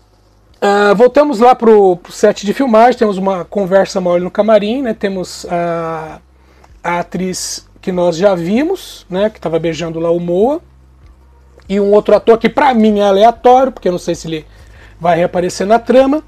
Uh, 0.62 0.94
voltamos 0.94 1.40
lá 1.40 1.56
pro, 1.56 1.96
pro 1.96 2.12
set 2.12 2.46
de 2.46 2.54
filmagem, 2.54 2.96
temos 2.96 3.18
uma 3.18 3.44
conversa 3.44 4.00
mole 4.00 4.24
no 4.24 4.30
camarim, 4.30 4.84
né? 4.84 4.94
Temos 4.94 5.44
a, 5.50 6.20
a 6.84 7.00
atriz 7.00 7.68
que 7.82 7.92
nós 7.92 8.16
já 8.16 8.36
vimos, 8.36 9.04
né? 9.10 9.32
Que 9.32 9.40
estava 9.40 9.58
beijando 9.58 10.00
lá 10.00 10.12
o 10.12 10.20
Moa. 10.20 10.62
E 11.68 11.80
um 11.80 11.92
outro 11.92 12.16
ator 12.16 12.38
que 12.38 12.48
para 12.48 12.76
mim 12.76 13.00
é 13.00 13.04
aleatório, 13.04 13.72
porque 13.72 13.88
eu 13.88 13.92
não 13.92 13.98
sei 13.98 14.14
se 14.14 14.28
ele 14.28 14.46
vai 15.00 15.18
reaparecer 15.18 15.66
na 15.66 15.80
trama. 15.80 16.24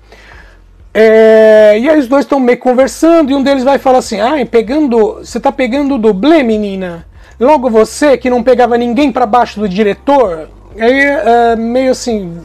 É, 0.91 1.77
e 1.77 1.87
aí 1.87 1.99
os 1.99 2.07
dois 2.07 2.25
estão 2.25 2.39
meio 2.39 2.57
conversando 2.57 3.29
e 3.31 3.35
um 3.35 3.43
deles 3.43 3.63
vai 3.63 3.77
falar 3.77 3.99
assim: 3.99 4.19
Ah, 4.19 4.43
pegando, 4.49 5.17
você 5.17 5.39
tá 5.39 5.51
pegando 5.51 5.93
o 5.93 5.99
dublê, 5.99 6.41
menina? 6.41 7.05
Logo 7.39 7.69
você 7.69 8.17
que 8.17 8.31
não 8.31 8.41
pegava 8.41 8.79
ninguém 8.79 9.11
para 9.11 9.27
baixo 9.27 9.59
do 9.59 9.69
diretor? 9.69 10.49
Aí 10.75 11.01
é, 11.01 11.55
meio 11.55 11.91
assim, 11.91 12.41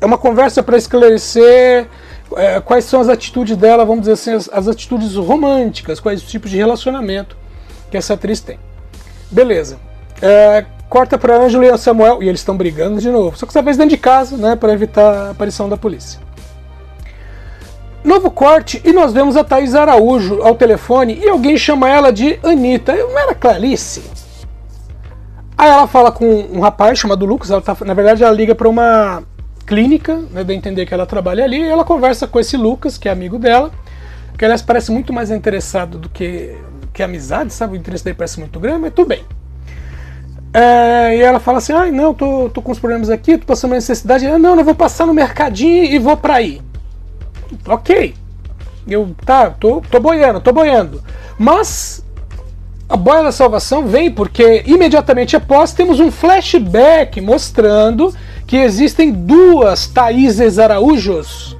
é 0.00 0.06
uma 0.06 0.18
conversa 0.18 0.62
para 0.62 0.76
esclarecer 0.76 1.88
é, 2.36 2.60
quais 2.60 2.84
são 2.84 3.00
as 3.00 3.08
atitudes 3.08 3.56
dela, 3.56 3.84
vamos 3.84 4.00
dizer 4.02 4.12
assim, 4.12 4.32
as, 4.32 4.48
as, 4.52 4.68
atitudes 4.68 5.14
românticas, 5.16 6.00
quais 6.00 6.22
os 6.22 6.28
tipos 6.28 6.50
de 6.50 6.56
relacionamento 6.56 7.36
que 7.90 7.96
essa 7.96 8.14
atriz 8.14 8.40
tem. 8.40 8.58
Beleza. 9.30 9.78
É, 10.22 10.64
corta 10.88 11.18
para 11.18 11.36
Ângelo 11.36 11.64
e 11.64 11.78
Samuel 11.78 12.22
e 12.22 12.28
eles 12.28 12.40
estão 12.40 12.56
brigando 12.56 13.00
de 13.00 13.10
novo, 13.10 13.36
só 13.36 13.46
que 13.46 13.52
dessa 13.52 13.62
vez 13.62 13.76
dentro 13.76 13.90
de 13.90 14.00
casa, 14.00 14.36
né, 14.36 14.56
para 14.56 14.72
evitar 14.72 15.12
a 15.12 15.30
aparição 15.30 15.68
da 15.68 15.76
polícia. 15.76 16.20
Novo 18.02 18.30
corte 18.30 18.82
e 18.84 18.92
nós 18.92 19.14
vemos 19.14 19.34
a 19.36 19.42
Thaís 19.42 19.74
Araújo 19.74 20.42
ao 20.42 20.54
telefone 20.54 21.18
e 21.22 21.28
alguém 21.28 21.56
chama 21.56 21.88
ela 21.88 22.12
de 22.12 22.38
Anitta. 22.42 22.94
Não 22.94 23.18
era 23.18 23.34
Clarice? 23.34 24.02
Aí 25.56 25.70
ela 25.70 25.86
fala 25.86 26.12
com 26.12 26.26
um 26.26 26.60
rapaz 26.60 26.98
chamado 26.98 27.24
Lucas, 27.24 27.50
ela 27.50 27.62
tá, 27.62 27.74
na 27.82 27.94
verdade 27.94 28.22
ela 28.22 28.32
liga 28.32 28.54
para 28.54 28.68
uma 28.68 29.22
clínica, 29.66 30.16
né, 30.30 30.44
de 30.44 30.52
entender 30.54 30.86
que 30.86 30.94
ela 30.94 31.06
trabalha 31.06 31.44
ali, 31.44 31.58
e 31.58 31.68
ela 31.68 31.84
conversa 31.84 32.26
com 32.26 32.38
esse 32.38 32.56
Lucas, 32.56 32.98
que 32.98 33.08
é 33.08 33.12
amigo 33.12 33.38
dela, 33.38 33.70
que 34.36 34.44
aliás 34.44 34.62
parece 34.62 34.90
muito 34.90 35.12
mais 35.12 35.30
interessado 35.30 35.98
do 35.98 36.08
que, 36.08 36.56
que 36.92 37.02
amizade, 37.02 37.52
sabe? 37.52 37.74
O 37.74 37.76
interesse 37.76 38.04
dele 38.04 38.16
parece 38.16 38.38
muito 38.38 38.58
grande, 38.60 38.80
mas 38.80 38.92
tudo 38.92 39.08
bem. 39.08 39.24
É, 40.52 41.16
e 41.16 41.20
ela 41.20 41.40
fala 41.40 41.58
assim: 41.58 41.72
ai, 41.72 41.88
ah, 41.88 41.92
não, 41.92 42.14
tô, 42.14 42.48
tô 42.48 42.62
com 42.62 42.70
uns 42.70 42.78
problemas 42.78 43.10
aqui, 43.10 43.36
tô 43.36 43.44
passando 43.44 43.72
uma 43.72 43.76
necessidade. 43.76 44.24
Eu, 44.24 44.38
não, 44.38 44.56
eu 44.56 44.64
vou 44.64 44.74
passar 44.74 45.04
no 45.04 45.12
mercadinho 45.12 45.84
e 45.84 45.98
vou 45.98 46.16
pra 46.16 46.34
aí. 46.34 46.62
Ok. 47.66 48.14
Eu, 48.86 49.14
tá, 49.24 49.50
tô, 49.50 49.80
tô 49.80 49.98
boiando, 49.98 50.40
tô 50.40 50.52
boiando. 50.52 51.02
Mas 51.36 52.04
a 52.88 52.96
boia 52.96 53.24
da 53.24 53.32
salvação 53.32 53.86
vem 53.86 54.10
porque 54.10 54.62
imediatamente 54.66 55.34
após 55.34 55.72
temos 55.72 55.98
um 55.98 56.10
flashback 56.12 57.20
mostrando 57.20 58.14
que 58.46 58.56
existem 58.56 59.12
duas 59.12 59.86
Thaíses 59.86 60.58
Araújos. 60.58 61.56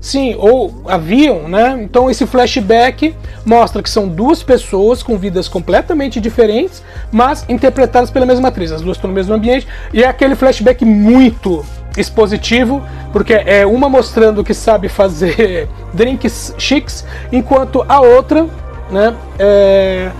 Sim, 0.00 0.34
ou 0.38 0.82
haviam, 0.86 1.48
né? 1.48 1.80
Então 1.82 2.10
esse 2.10 2.26
flashback 2.26 3.14
mostra 3.42 3.82
que 3.82 3.88
são 3.88 4.06
duas 4.06 4.42
pessoas 4.42 5.02
com 5.02 5.16
vidas 5.16 5.48
completamente 5.48 6.20
diferentes, 6.20 6.82
mas 7.10 7.46
interpretadas 7.48 8.10
pela 8.10 8.26
mesma 8.26 8.48
atriz. 8.48 8.70
As 8.70 8.82
duas 8.82 8.98
estão 8.98 9.08
no 9.08 9.14
mesmo 9.14 9.32
ambiente 9.34 9.66
e 9.94 10.02
é 10.02 10.06
aquele 10.06 10.34
flashback 10.34 10.84
muito 10.84 11.64
expositivo, 11.96 12.82
porque 13.12 13.32
é 13.32 13.64
uma 13.64 13.88
mostrando 13.88 14.44
que 14.44 14.52
sabe 14.52 14.90
fazer 14.90 15.68
drinks 15.94 16.54
chiques, 16.58 17.04
enquanto 17.32 17.82
a 17.88 18.00
outra, 18.00 18.46
né, 18.90 19.14
é, 19.38 20.10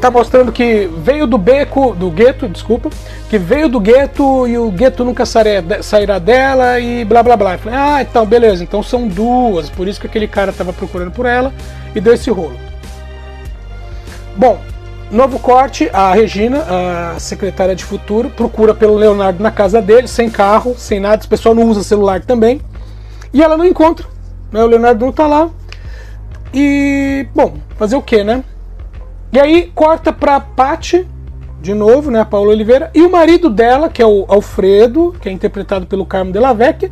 tá 0.00 0.10
mostrando 0.10 0.52
que 0.52 0.88
veio 0.98 1.26
do 1.26 1.38
beco, 1.38 1.94
do 1.94 2.10
gueto, 2.10 2.48
desculpa, 2.48 2.90
que 3.28 3.38
veio 3.38 3.68
do 3.68 3.80
gueto 3.80 4.46
e 4.46 4.56
o 4.58 4.70
gueto 4.70 5.04
nunca 5.04 5.24
sairá 5.26 6.18
dela 6.18 6.78
e 6.78 7.04
blá 7.04 7.22
blá 7.22 7.36
blá. 7.36 7.54
Eu 7.54 7.58
falei, 7.58 7.78
ah, 7.78 8.02
então 8.02 8.24
beleza, 8.26 8.62
então 8.62 8.82
são 8.82 9.08
duas, 9.08 9.70
por 9.70 9.88
isso 9.88 10.00
que 10.00 10.06
aquele 10.06 10.28
cara 10.28 10.52
tava 10.52 10.72
procurando 10.72 11.10
por 11.10 11.26
ela 11.26 11.52
e 11.94 12.00
deu 12.00 12.14
esse 12.14 12.30
rolo. 12.30 12.56
Bom, 14.36 14.60
novo 15.10 15.38
corte, 15.38 15.88
a 15.92 16.12
Regina, 16.12 16.64
a 17.14 17.18
secretária 17.18 17.74
de 17.74 17.84
futuro, 17.84 18.28
procura 18.28 18.74
pelo 18.74 18.96
Leonardo 18.96 19.42
na 19.42 19.50
casa 19.50 19.80
dele, 19.80 20.06
sem 20.06 20.28
carro, 20.28 20.74
sem 20.76 21.00
nada, 21.00 21.24
o 21.24 21.28
pessoal 21.28 21.54
não 21.54 21.64
usa 21.64 21.82
celular 21.82 22.20
também. 22.20 22.60
E 23.32 23.42
ela 23.42 23.56
não 23.56 23.64
encontra. 23.64 24.06
Né? 24.52 24.62
O 24.62 24.66
Leonardo 24.66 25.04
não 25.04 25.12
tá 25.12 25.26
lá. 25.26 25.48
E, 26.52 27.26
bom, 27.34 27.54
fazer 27.76 27.96
o 27.96 28.02
que, 28.02 28.22
né? 28.22 28.44
E 29.32 29.38
aí 29.38 29.70
corta 29.74 30.12
pra 30.12 30.40
Paty, 30.40 31.06
de 31.60 31.74
novo, 31.74 32.10
né, 32.10 32.20
a 32.20 32.24
Paula 32.24 32.50
Oliveira, 32.50 32.90
e 32.94 33.02
o 33.02 33.10
marido 33.10 33.50
dela, 33.50 33.88
que 33.88 34.00
é 34.00 34.06
o 34.06 34.24
Alfredo, 34.28 35.14
que 35.20 35.28
é 35.28 35.32
interpretado 35.32 35.86
pelo 35.86 36.06
Carmo 36.06 36.32
Della 36.32 36.52
Vecchia. 36.52 36.90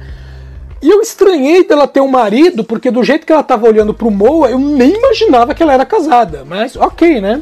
E 0.82 0.90
eu 0.90 1.00
estranhei 1.00 1.66
dela 1.66 1.86
ter 1.86 2.00
um 2.00 2.08
marido, 2.08 2.62
porque 2.62 2.90
do 2.90 3.02
jeito 3.02 3.26
que 3.26 3.32
ela 3.32 3.42
tava 3.42 3.66
olhando 3.66 3.94
pro 3.94 4.10
Moa, 4.10 4.50
eu 4.50 4.58
nem 4.58 4.94
imaginava 4.94 5.54
que 5.54 5.62
ela 5.62 5.72
era 5.72 5.86
casada. 5.86 6.44
Mas 6.46 6.76
ok, 6.76 7.20
né? 7.20 7.40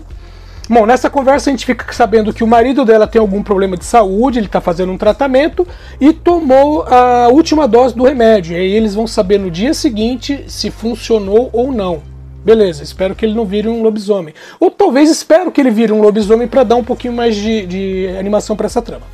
Bom, 0.68 0.86
nessa 0.86 1.10
conversa 1.10 1.50
a 1.50 1.52
gente 1.52 1.66
fica 1.66 1.92
sabendo 1.92 2.32
que 2.32 2.44
o 2.44 2.46
marido 2.46 2.84
dela 2.84 3.06
tem 3.06 3.20
algum 3.20 3.42
problema 3.42 3.76
de 3.76 3.84
saúde, 3.84 4.38
ele 4.38 4.46
está 4.46 4.60
fazendo 4.60 4.92
um 4.92 4.96
tratamento 4.96 5.66
e 6.00 6.12
tomou 6.12 6.84
a 6.84 7.28
última 7.28 7.66
dose 7.66 7.96
do 7.96 8.04
remédio. 8.04 8.56
E 8.56 8.60
aí 8.60 8.72
eles 8.72 8.94
vão 8.94 9.06
saber 9.06 9.38
no 9.38 9.50
dia 9.50 9.74
seguinte 9.74 10.44
se 10.46 10.70
funcionou 10.70 11.50
ou 11.52 11.72
não. 11.72 12.11
Beleza, 12.44 12.82
espero 12.82 13.14
que 13.14 13.24
ele 13.24 13.34
não 13.34 13.44
vire 13.44 13.68
um 13.68 13.82
lobisomem. 13.82 14.34
Ou 14.58 14.70
talvez 14.70 15.08
espero 15.08 15.52
que 15.52 15.60
ele 15.60 15.70
vire 15.70 15.92
um 15.92 16.00
lobisomem 16.00 16.48
para 16.48 16.64
dar 16.64 16.76
um 16.76 16.84
pouquinho 16.84 17.12
mais 17.12 17.36
de, 17.36 17.66
de 17.66 18.08
animação 18.18 18.56
para 18.56 18.66
essa 18.66 18.82
trama. 18.82 19.06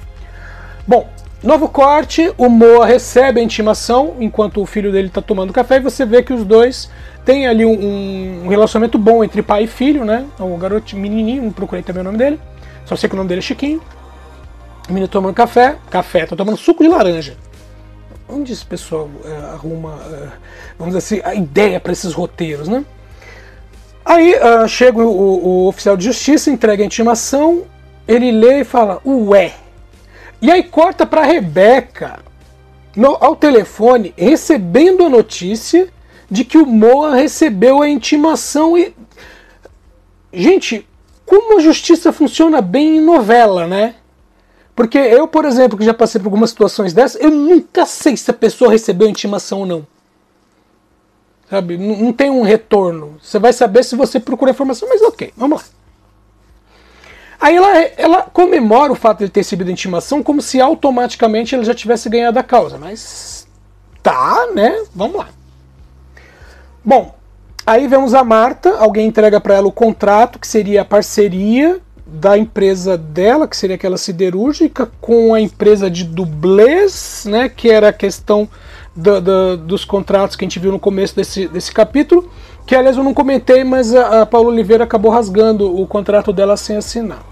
Bom, 0.87 1.07
novo 1.43 1.69
corte, 1.69 2.33
o 2.39 2.49
Moa 2.49 2.87
recebe 2.87 3.41
a 3.41 3.43
intimação 3.43 4.17
enquanto 4.19 4.63
o 4.63 4.67
filho 4.67 4.91
dele 4.91 5.09
está 5.09 5.21
tomando 5.21 5.53
café 5.53 5.77
e 5.77 5.81
você 5.81 6.07
vê 6.07 6.23
que 6.23 6.33
os 6.33 6.43
dois 6.43 6.91
têm 7.27 7.47
ali 7.47 7.67
um, 7.67 8.45
um, 8.45 8.49
relacionamento 8.49 8.97
bom 8.99 9.23
entre 9.23 9.43
pai 9.43 9.65
e 9.65 9.67
filho, 9.67 10.07
né? 10.07 10.25
O 10.41 10.57
garoto 10.57 10.97
menininho, 10.97 11.43
não 11.43 11.53
procurei 11.53 11.83
também 11.83 12.01
o 12.01 12.05
nome 12.05 12.17
dele, 12.17 12.41
só 12.87 12.97
sei 12.97 13.07
que 13.07 13.15
o 13.15 13.19
nome 13.19 13.29
dele 13.29 13.41
é 13.41 13.43
Chiquinho. 13.43 13.83
O 14.89 14.93
menino 14.93 15.07
tomando 15.07 15.35
café, 15.35 15.77
café, 15.91 16.25
tá 16.25 16.35
tomando 16.35 16.57
suco 16.57 16.83
de 16.83 16.89
laranja. 16.89 17.37
Onde 18.27 18.55
esse 18.55 18.65
pessoal 18.65 19.11
é, 19.23 19.53
arruma, 19.53 19.99
é, 20.11 20.29
vamos 20.79 20.95
dizer 20.95 20.99
assim, 20.99 21.21
a 21.23 21.35
ideia 21.35 21.79
para 21.79 21.93
esses 21.93 22.15
roteiros, 22.15 22.67
né? 22.67 22.83
Aí 24.09 24.35
uh, 24.37 24.67
chega 24.67 25.03
o, 25.03 25.07
o, 25.07 25.69
oficial 25.69 25.95
de 25.95 26.07
justiça, 26.07 26.51
entrega 26.51 26.83
a 26.83 26.87
intimação, 26.87 27.65
ele 28.07 28.33
lê 28.33 28.63
e 28.63 28.65
fala, 28.65 29.03
ué. 29.05 29.53
E 30.41 30.51
aí 30.51 30.63
corta 30.63 31.05
para 31.05 31.25
Rebeca 31.25 32.21
no, 32.97 33.19
ao 33.21 33.37
telefone, 33.37 34.15
recebendo 34.17 35.05
a 35.05 35.11
notícia 35.11 35.91
de 36.31 36.43
que 36.43 36.57
o 36.57 36.65
Moa 36.65 37.17
recebeu 37.17 37.83
a 37.83 37.89
intimação 37.89 38.79
e. 38.79 38.95
Gente, 40.33 40.89
como 41.27 41.59
a 41.59 41.61
justiça 41.61 42.11
funciona 42.11 42.63
bem 42.63 42.97
em 42.97 43.01
novela, 43.03 43.67
né? 43.67 43.95
Porque 44.75 44.97
eu, 44.97 45.29
por 45.29 45.45
exemplo, 45.45 45.77
que 45.77 45.85
já 45.85 45.93
passei 45.93 46.19
por 46.19 46.29
algumas 46.29 46.49
situações 46.49 46.95
dessas, 46.95 47.21
eu 47.21 47.31
nunca 47.31 47.85
sei 47.85 48.17
se 48.17 48.31
a 48.31 48.35
pessoa 48.35 48.71
recebeu 48.71 49.07
a 49.07 49.11
intimação 49.11 49.61
ou 49.61 49.67
não. 49.67 49.98
Sabe? 51.49 51.79
Não, 51.79 51.97
não 51.97 52.13
tem 52.13 52.31
um 52.31 52.43
retorno. 52.43 53.17
Você 53.23 53.39
vai 53.39 53.53
saber 53.53 53.85
se 53.85 53.97
você 53.97 54.21
procura 54.21 54.51
informação, 54.51 54.89
mas 54.89 55.03
ok, 55.03 55.33
vamos 55.37 55.63
lá. 55.63 55.65
Aí 57.41 57.55
ela, 57.55 57.79
ela 57.97 58.23
comemora 58.23 58.93
o 58.93 58.97
fato 58.97 59.25
de 59.25 59.31
ter 59.31 59.41
recebido 59.41 59.69
a 59.69 59.73
intimação 59.73 60.23
como 60.23 60.43
se 60.43 60.61
automaticamente 60.61 61.55
ele 61.55 61.65
já 61.65 61.75
tivesse 61.75 62.09
ganhado 62.09 62.39
a 62.39 62.43
causa. 62.43 62.77
Mas 62.77 63.47
tá, 64.03 64.49
né? 64.55 64.85
Vamos 64.95 65.19
lá. 65.19 65.29
Bom, 66.85 67.15
aí 67.65 67.87
vemos 67.87 68.13
a 68.13 68.25
Marta, 68.25 68.77
alguém 68.79 69.07
entrega 69.07 69.41
para 69.41 69.55
ela 69.55 69.69
o 69.69 69.73
contrato, 69.73 70.39
que 70.39 70.47
seria 70.47 70.83
a 70.83 70.85
parceria 70.85 71.81
da 72.05 72.37
empresa 72.37 72.97
dela, 72.97 73.47
que 73.47 73.57
seria 73.57 73.77
aquela 73.77 73.99
siderúrgica, 73.99 74.91
com 75.01 75.35
a 75.35 75.41
empresa 75.41 75.91
de 75.91 76.05
dublês, 76.05 77.25
né? 77.29 77.49
Que 77.49 77.71
era 77.71 77.91
a 77.91 77.93
questão 77.93 78.49
do, 78.99 79.21
do, 79.21 79.57
dos 79.57 79.85
contratos 79.85 80.35
que 80.35 80.45
a 80.45 80.47
gente 80.47 80.59
viu 80.59 80.73
no 80.73 80.79
começo 80.79 81.15
desse, 81.15 81.47
desse 81.47 81.73
capítulo, 81.73 82.29
que 82.67 82.75
aliás 82.75 82.97
eu 82.97 83.05
não 83.05 83.15
comentei, 83.15 83.63
mas 83.63 83.95
a, 83.95 84.23
a 84.23 84.27
Paula 84.27 84.49
Oliveira 84.49 84.83
acabou 84.83 85.11
rasgando 85.11 85.81
o 85.81 85.87
contrato 85.87 86.33
dela 86.33 86.57
sem 86.57 86.77
assinar. 86.77 87.23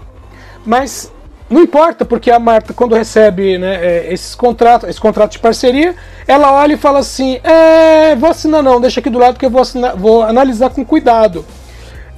Mas 0.65 1.11
não 1.49 1.61
importa, 1.61 2.05
porque 2.05 2.31
a 2.31 2.39
Marta, 2.39 2.73
quando 2.73 2.95
recebe 2.95 3.57
né, 3.57 3.85
é, 3.85 4.13
esses 4.13 4.33
contratos, 4.33 4.89
esse 4.89 4.99
contrato 4.99 5.33
de 5.33 5.39
parceria, 5.39 5.93
ela 6.25 6.53
olha 6.53 6.73
e 6.73 6.77
fala 6.77 6.99
assim: 6.99 7.39
é, 7.43 8.15
vou 8.15 8.29
assinar 8.29 8.63
não, 8.63 8.79
deixa 8.79 9.01
aqui 9.01 9.09
do 9.09 9.19
lado 9.19 9.37
que 9.37 9.45
eu 9.45 9.49
vou, 9.49 9.61
assinar, 9.61 9.95
vou 9.95 10.23
analisar 10.23 10.69
com 10.69 10.85
cuidado. 10.85 11.45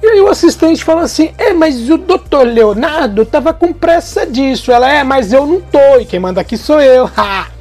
E 0.00 0.06
aí 0.06 0.20
o 0.20 0.28
assistente 0.28 0.84
fala 0.84 1.02
assim: 1.02 1.32
é, 1.36 1.52
mas 1.52 1.90
o 1.90 1.98
doutor 1.98 2.46
Leonardo 2.46 3.26
tava 3.26 3.52
com 3.52 3.72
pressa 3.72 4.24
disso. 4.24 4.70
Ela 4.70 4.90
é, 4.92 5.02
mas 5.02 5.32
eu 5.32 5.44
não 5.44 5.60
tô, 5.60 5.98
e 6.00 6.04
quem 6.04 6.20
manda 6.20 6.40
aqui 6.40 6.56
sou 6.56 6.80
eu. 6.80 7.10
Ha! 7.18 7.59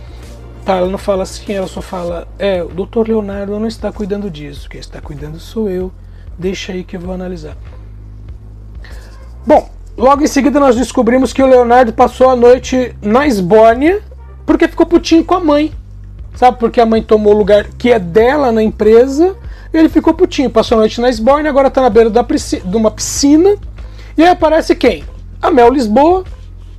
Tá, 0.69 0.77
ela 0.77 0.87
não 0.87 0.99
fala 0.99 1.23
assim, 1.23 1.51
ela 1.51 1.65
só 1.65 1.81
fala: 1.81 2.27
É, 2.37 2.61
o 2.61 2.67
doutor 2.67 3.07
Leonardo 3.07 3.59
não 3.59 3.65
está 3.65 3.91
cuidando 3.91 4.29
disso. 4.29 4.69
Quem 4.69 4.79
está 4.79 5.01
cuidando 5.01 5.39
sou 5.39 5.67
eu. 5.67 5.91
Deixa 6.37 6.73
aí 6.73 6.83
que 6.83 6.95
eu 6.95 6.99
vou 6.99 7.11
analisar. 7.11 7.57
Bom, 9.47 9.67
logo 9.97 10.23
em 10.23 10.27
seguida 10.27 10.59
nós 10.59 10.75
descobrimos 10.75 11.33
que 11.33 11.41
o 11.41 11.47
Leonardo 11.47 11.91
passou 11.91 12.29
a 12.29 12.35
noite 12.35 12.95
na 13.01 13.25
Esbórnia 13.25 14.03
porque 14.45 14.67
ficou 14.67 14.85
putinho 14.85 15.25
com 15.25 15.33
a 15.33 15.39
mãe. 15.39 15.73
Sabe? 16.35 16.59
Porque 16.59 16.79
a 16.79 16.85
mãe 16.85 17.01
tomou 17.01 17.33
o 17.33 17.37
lugar 17.39 17.63
que 17.69 17.91
é 17.91 17.97
dela 17.97 18.51
na 18.51 18.61
empresa. 18.61 19.35
E 19.73 19.77
ele 19.77 19.89
ficou 19.89 20.13
putinho, 20.13 20.51
passou 20.51 20.77
a 20.77 20.81
noite 20.81 21.01
na 21.01 21.09
Esbórnia, 21.09 21.49
agora 21.49 21.69
está 21.69 21.81
na 21.81 21.89
beira 21.89 22.11
da 22.11 22.21
de 22.21 22.77
uma 22.77 22.91
piscina. 22.91 23.55
E 24.15 24.21
aí 24.21 24.29
aparece 24.29 24.75
quem? 24.75 25.03
A 25.41 25.49
Mel 25.49 25.71
Lisboa, 25.71 26.23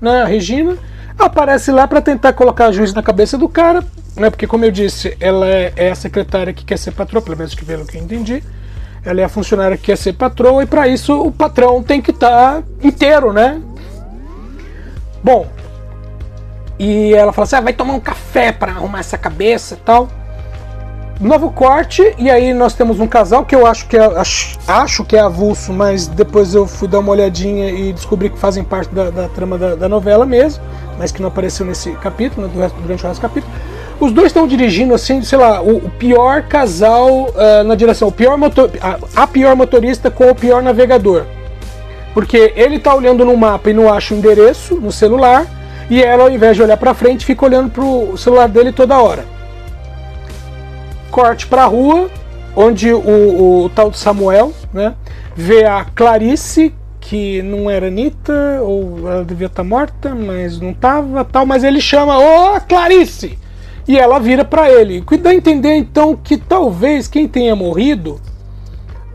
né, 0.00 0.22
a 0.22 0.26
Regina, 0.26 0.78
aparece 1.24 1.70
lá 1.70 1.86
para 1.86 2.00
tentar 2.00 2.32
colocar 2.32 2.66
a 2.66 2.72
juiz 2.72 2.92
na 2.92 3.02
cabeça 3.02 3.36
do 3.36 3.48
cara, 3.48 3.84
né? 4.16 4.30
Porque 4.30 4.46
como 4.46 4.64
eu 4.64 4.70
disse, 4.70 5.16
ela 5.20 5.46
é, 5.48 5.72
é 5.76 5.90
a 5.90 5.94
secretária 5.94 6.52
que 6.52 6.64
quer 6.64 6.78
ser 6.78 6.92
patroa, 6.92 7.22
pelo 7.22 7.36
menos 7.36 7.54
que 7.54 7.64
pelo 7.64 7.86
que 7.86 7.96
eu 7.96 8.02
entendi. 8.02 8.42
Ela 9.04 9.22
é 9.22 9.24
a 9.24 9.28
funcionária 9.28 9.76
que 9.76 9.84
quer 9.84 9.96
ser 9.96 10.12
patroa 10.12 10.62
e 10.62 10.66
para 10.66 10.86
isso 10.86 11.20
o 11.20 11.32
patrão 11.32 11.82
tem 11.82 12.02
que 12.02 12.10
estar 12.10 12.56
tá 12.56 12.62
inteiro, 12.82 13.32
né? 13.32 13.60
Bom, 15.22 15.46
e 16.78 17.12
ela 17.14 17.32
fala 17.32 17.44
assim: 17.44 17.56
ah, 17.56 17.60
vai 17.60 17.72
tomar 17.72 17.94
um 17.94 18.00
café 18.00 18.52
para 18.52 18.72
arrumar 18.72 19.00
essa 19.00 19.18
cabeça 19.18 19.74
e 19.74 19.78
tal. 19.78 20.08
Novo 21.20 21.50
corte, 21.50 22.14
e 22.16 22.30
aí 22.30 22.54
nós 22.54 22.72
temos 22.72 22.98
um 22.98 23.06
casal 23.06 23.44
que 23.44 23.54
eu 23.54 23.66
acho 23.66 23.86
que 23.86 23.96
é, 23.96 24.04
acho, 24.04 24.58
acho 24.66 25.04
que 25.04 25.16
é 25.16 25.20
avulso, 25.20 25.70
mas 25.70 26.06
depois 26.06 26.54
eu 26.54 26.66
fui 26.66 26.88
dar 26.88 27.00
uma 27.00 27.12
olhadinha 27.12 27.70
e 27.70 27.92
descobri 27.92 28.30
que 28.30 28.38
fazem 28.38 28.64
parte 28.64 28.92
da, 28.94 29.10
da 29.10 29.28
trama 29.28 29.58
da, 29.58 29.74
da 29.74 29.88
novela 29.88 30.24
mesmo 30.24 30.62
mas 31.00 31.10
que 31.10 31.22
não 31.22 31.28
apareceu 31.28 31.64
nesse 31.64 31.92
capítulo, 31.92 32.46
né, 32.46 32.70
durante 32.82 33.02
o 33.02 33.08
resto 33.08 33.20
do 33.20 33.22
capítulo. 33.22 33.50
Os 33.98 34.12
dois 34.12 34.26
estão 34.26 34.46
dirigindo, 34.46 34.92
assim, 34.92 35.22
sei 35.22 35.38
lá, 35.38 35.62
o, 35.62 35.78
o 35.78 35.90
pior 35.90 36.42
casal 36.42 37.30
uh, 37.30 37.64
na 37.64 37.74
direção, 37.74 38.08
o 38.08 38.12
pior 38.12 38.36
motor, 38.36 38.70
a, 38.82 39.22
a, 39.22 39.26
pior 39.26 39.56
motorista 39.56 40.10
com 40.10 40.30
o 40.30 40.34
pior 40.34 40.62
navegador. 40.62 41.24
Porque 42.12 42.52
ele 42.54 42.76
está 42.76 42.94
olhando 42.94 43.24
no 43.24 43.34
mapa 43.34 43.70
e 43.70 43.72
não 43.72 43.90
acha 43.90 44.12
o 44.12 44.18
endereço 44.18 44.74
no 44.74 44.92
celular, 44.92 45.46
e 45.88 46.02
ela, 46.02 46.24
ao 46.24 46.30
invés 46.30 46.54
de 46.54 46.62
olhar 46.62 46.76
para 46.76 46.92
frente, 46.92 47.24
fica 47.24 47.46
olhando 47.46 47.70
para 47.70 47.82
o 47.82 48.16
celular 48.18 48.46
dele 48.46 48.70
toda 48.70 48.98
hora. 48.98 49.24
Corte 51.10 51.46
para 51.46 51.64
a 51.64 51.66
rua, 51.66 52.08
onde 52.54 52.92
o, 52.92 52.98
o, 52.98 53.64
o 53.64 53.68
tal 53.70 53.92
Samuel 53.92 54.52
né, 54.72 54.94
vê 55.34 55.64
a 55.64 55.84
Clarice 55.84 56.72
que 57.00 57.42
não 57.42 57.68
era 57.68 57.88
Anitta, 57.88 58.60
ou 58.62 59.10
ela 59.10 59.24
devia 59.24 59.46
estar 59.46 59.62
tá 59.62 59.68
morta, 59.68 60.14
mas 60.14 60.60
não 60.60 60.70
estava, 60.70 61.24
tal, 61.24 61.46
mas 61.46 61.64
ele 61.64 61.80
chama, 61.80 62.18
ô 62.18 62.54
oh, 62.54 62.60
Clarice! 62.60 63.38
E 63.88 63.98
ela 63.98 64.20
vira 64.20 64.44
para 64.44 64.70
ele. 64.70 65.00
Cuida 65.02 65.30
a 65.30 65.34
entender 65.34 65.74
então 65.74 66.14
que 66.14 66.36
talvez 66.36 67.08
quem 67.08 67.26
tenha 67.26 67.56
morrido 67.56 68.20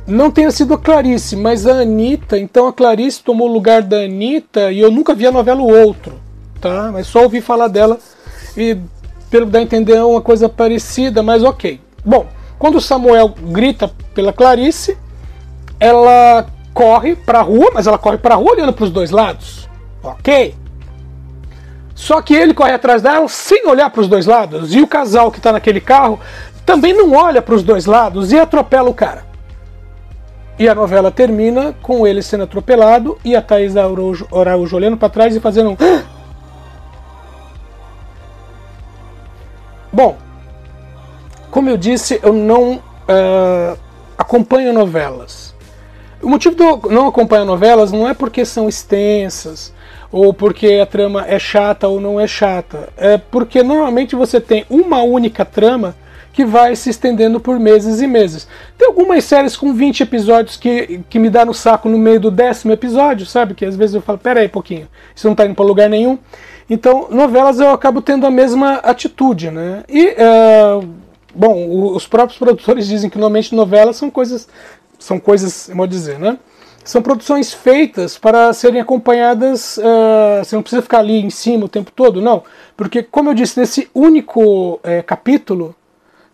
não 0.05 0.29
tenha 0.29 0.51
sido 0.51 0.73
a 0.73 0.77
Clarice, 0.77 1.35
mas 1.35 1.65
a 1.65 1.81
Anitta. 1.81 2.37
Então 2.37 2.67
a 2.67 2.73
Clarice 2.73 3.23
tomou 3.23 3.47
o 3.49 3.53
lugar 3.53 3.81
da 3.81 3.97
Anitta 4.01 4.71
e 4.71 4.79
eu 4.79 4.91
nunca 4.91 5.15
vi 5.15 5.25
a 5.25 5.31
novela 5.31 5.61
O 5.61 5.71
Outro, 5.71 6.19
tá? 6.59 6.89
Mas 6.91 7.07
só 7.07 7.23
ouvi 7.23 7.39
falar 7.39 7.69
dela 7.69 7.97
e 8.57 8.77
pelo 9.29 9.45
que 9.45 9.51
dá 9.51 9.59
a 9.59 9.63
entender 9.63 9.93
é 9.93 10.03
uma 10.03 10.21
coisa 10.21 10.49
parecida, 10.49 11.23
mas 11.23 11.43
ok. 11.43 11.79
Bom, 12.05 12.27
quando 12.59 12.79
Samuel 12.79 13.29
grita 13.29 13.91
pela 14.13 14.31
Clarice, 14.31 14.97
ela 15.79 16.45
corre 16.73 17.15
para 17.15 17.39
a 17.39 17.41
rua, 17.41 17.71
mas 17.73 17.87
ela 17.87 17.97
corre 17.97 18.17
para 18.17 18.35
a 18.35 18.37
rua 18.37 18.51
olhando 18.51 18.73
para 18.73 18.85
os 18.85 18.91
dois 18.91 19.09
lados. 19.11 19.67
Ok? 20.03 20.55
Só 21.95 22.21
que 22.21 22.35
ele 22.35 22.53
corre 22.53 22.73
atrás 22.73 23.01
dela 23.01 23.27
sem 23.27 23.67
olhar 23.67 23.89
para 23.89 24.01
os 24.01 24.07
dois 24.07 24.25
lados. 24.25 24.75
E 24.75 24.81
o 24.81 24.87
casal 24.87 25.31
que 25.31 25.37
está 25.37 25.51
naquele 25.51 25.79
carro 25.81 26.19
também 26.65 26.93
não 26.93 27.13
olha 27.13 27.41
para 27.41 27.55
os 27.55 27.63
dois 27.63 27.85
lados 27.85 28.31
e 28.31 28.39
atropela 28.39 28.89
o 28.89 28.93
cara. 28.93 29.25
E 30.59 30.69
a 30.69 30.75
novela 30.75 31.11
termina 31.11 31.73
com 31.81 32.05
ele 32.07 32.21
sendo 32.21 32.43
atropelado 32.43 33.17
e 33.23 33.35
a 33.35 33.41
Thaís 33.41 33.75
Araújo, 33.75 34.27
Araújo 34.33 34.75
olhando 34.75 34.97
para 34.97 35.09
trás 35.09 35.35
e 35.35 35.39
fazendo 35.39 35.71
um. 35.71 35.77
Bom, 39.91 40.17
como 41.55 41.69
eu 41.69 41.77
disse, 41.77 42.19
eu 42.21 42.33
não 42.33 42.73
uh, 42.73 43.79
acompanho 44.17 44.73
novelas. 44.73 45.55
O 46.21 46.27
motivo 46.27 46.53
de 46.53 46.61
eu 46.61 46.81
não 46.91 47.07
acompanhar 47.07 47.45
novelas 47.45 47.93
não 47.93 48.09
é 48.09 48.13
porque 48.13 48.43
são 48.43 48.67
extensas 48.67 49.73
ou 50.11 50.33
porque 50.33 50.81
a 50.83 50.85
trama 50.85 51.25
é 51.25 51.39
chata 51.39 51.87
ou 51.87 52.01
não 52.01 52.19
é 52.19 52.27
chata. 52.27 52.89
É 52.97 53.17
porque 53.17 53.63
normalmente 53.63 54.17
você 54.17 54.41
tem 54.41 54.65
uma 54.69 55.01
única 55.01 55.45
trama 55.45 55.95
que 56.33 56.43
vai 56.43 56.75
se 56.75 56.89
estendendo 56.89 57.39
por 57.39 57.57
meses 57.57 58.01
e 58.01 58.07
meses. 58.07 58.49
Tem 58.77 58.89
algumas 58.89 59.23
séries 59.23 59.55
com 59.55 59.73
20 59.73 60.03
episódios 60.03 60.57
que, 60.57 61.05
que 61.09 61.17
me 61.17 61.29
dá 61.29 61.45
no 61.45 61.53
saco 61.53 61.87
no 61.87 61.97
meio 61.97 62.19
do 62.19 62.29
décimo 62.29 62.73
episódio, 62.73 63.25
sabe? 63.25 63.53
Que 63.53 63.63
às 63.63 63.77
vezes 63.77 63.95
eu 63.95 64.01
falo, 64.01 64.17
pera 64.17 64.41
aí 64.41 64.47
um 64.47 64.49
pouquinho, 64.49 64.89
isso 65.15 65.25
não 65.25 65.33
tá 65.33 65.45
indo 65.45 65.55
para 65.55 65.63
lugar 65.63 65.89
nenhum. 65.89 66.19
Então, 66.69 67.07
novelas 67.09 67.61
eu 67.61 67.69
acabo 67.69 68.01
tendo 68.01 68.27
a 68.27 68.31
mesma 68.31 68.73
atitude, 68.83 69.49
né? 69.51 69.83
E, 69.87 70.17
uh, 70.19 71.05
bom, 71.35 71.93
os 71.93 72.07
próprios 72.07 72.37
produtores 72.37 72.87
dizem 72.87 73.09
que 73.09 73.17
normalmente 73.17 73.53
novelas 73.53 73.97
são 73.97 74.09
coisas, 74.09 74.47
são 74.97 75.19
coisas, 75.19 75.69
vou 75.73 75.87
dizer, 75.87 76.19
né? 76.19 76.37
São 76.83 77.01
produções 77.01 77.51
feitas 77.51 78.17
para 78.17 78.53
serem 78.53 78.79
acompanhadas, 78.79 79.77
uh, 79.77 80.43
você 80.43 80.55
não 80.55 80.61
precisa 80.61 80.83
ficar 80.83 80.99
ali 80.99 81.19
em 81.19 81.31
cima 81.31 81.65
o 81.65 81.69
tempo 81.69 81.91
todo, 81.91 82.21
não. 82.21 82.43
Porque, 82.77 83.01
como 83.01 83.31
eu 83.31 83.33
disse, 83.33 83.59
nesse 83.59 83.89
único 83.93 84.75
uh, 84.75 85.03
capítulo, 85.05 85.75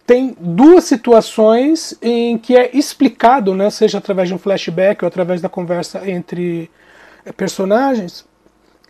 tem 0.06 0.36
duas 0.38 0.84
situações 0.84 1.98
em 2.02 2.38
que 2.38 2.58
é 2.58 2.70
explicado, 2.74 3.56
né, 3.56 3.70
seja 3.70 3.98
através 3.98 4.28
de 4.28 4.36
um 4.36 4.38
flashback 4.38 5.04
ou 5.04 5.08
através 5.08 5.40
da 5.40 5.48
conversa 5.48 6.02
entre 6.10 6.70
eh, 7.26 7.32
personagens, 7.32 8.26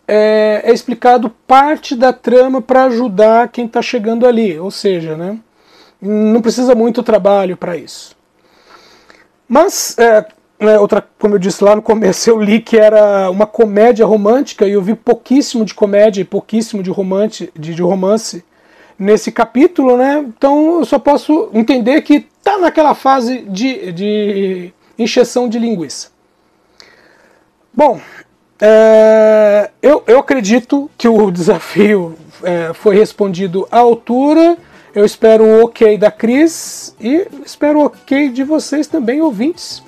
é, 0.08 0.62
é 0.64 0.72
explicado 0.72 1.30
parte 1.46 1.94
da 1.94 2.12
trama 2.12 2.60
para 2.60 2.86
ajudar 2.86 3.48
quem 3.48 3.66
está 3.66 3.80
chegando 3.80 4.26
ali, 4.26 4.58
ou 4.58 4.70
seja, 4.72 5.16
né, 5.16 5.38
não 6.02 6.42
precisa 6.42 6.74
muito 6.74 7.02
trabalho 7.02 7.56
para 7.56 7.76
isso. 7.76 8.16
Mas, 9.48 9.96
é, 9.98 10.26
né, 10.58 10.78
outra, 10.78 11.06
como 11.18 11.34
eu 11.34 11.38
disse 11.38 11.62
lá 11.62 11.76
no 11.76 11.82
começo, 11.82 12.28
eu 12.30 12.40
li 12.40 12.60
que 12.60 12.76
era 12.76 13.30
uma 13.30 13.46
comédia 13.46 14.04
romântica 14.04 14.66
e 14.66 14.72
eu 14.72 14.82
vi 14.82 14.94
pouquíssimo 14.94 15.64
de 15.64 15.74
comédia 15.74 16.20
e 16.20 16.24
pouquíssimo 16.24 16.82
de 16.82 16.90
romance, 16.90 17.52
de, 17.56 17.74
de 17.74 17.82
romance 17.82 18.44
nesse 18.98 19.30
capítulo, 19.30 19.96
né? 19.96 20.24
Então 20.26 20.80
eu 20.80 20.84
só 20.84 20.98
posso 20.98 21.50
entender 21.52 22.02
que 22.02 22.26
está 22.38 22.58
naquela 22.58 22.94
fase 22.94 23.38
de, 23.42 23.92
de 23.92 24.74
encheção 24.98 25.48
de 25.48 25.58
linguiça. 25.58 26.10
Bom, 27.72 28.00
é, 28.60 29.70
eu, 29.80 30.02
eu 30.06 30.18
acredito 30.18 30.90
que 30.96 31.08
o 31.08 31.30
desafio 31.32 32.16
é, 32.42 32.72
foi 32.74 32.96
respondido 32.96 33.66
à 33.70 33.78
altura. 33.78 34.56
Eu 34.94 35.06
espero 35.06 35.44
o 35.44 35.64
ok 35.64 35.96
da 35.96 36.10
Cris 36.10 36.94
e 37.00 37.26
espero 37.44 37.78
o 37.78 37.84
ok 37.86 38.28
de 38.28 38.44
vocês 38.44 38.86
também, 38.86 39.22
ouvintes. 39.22 39.82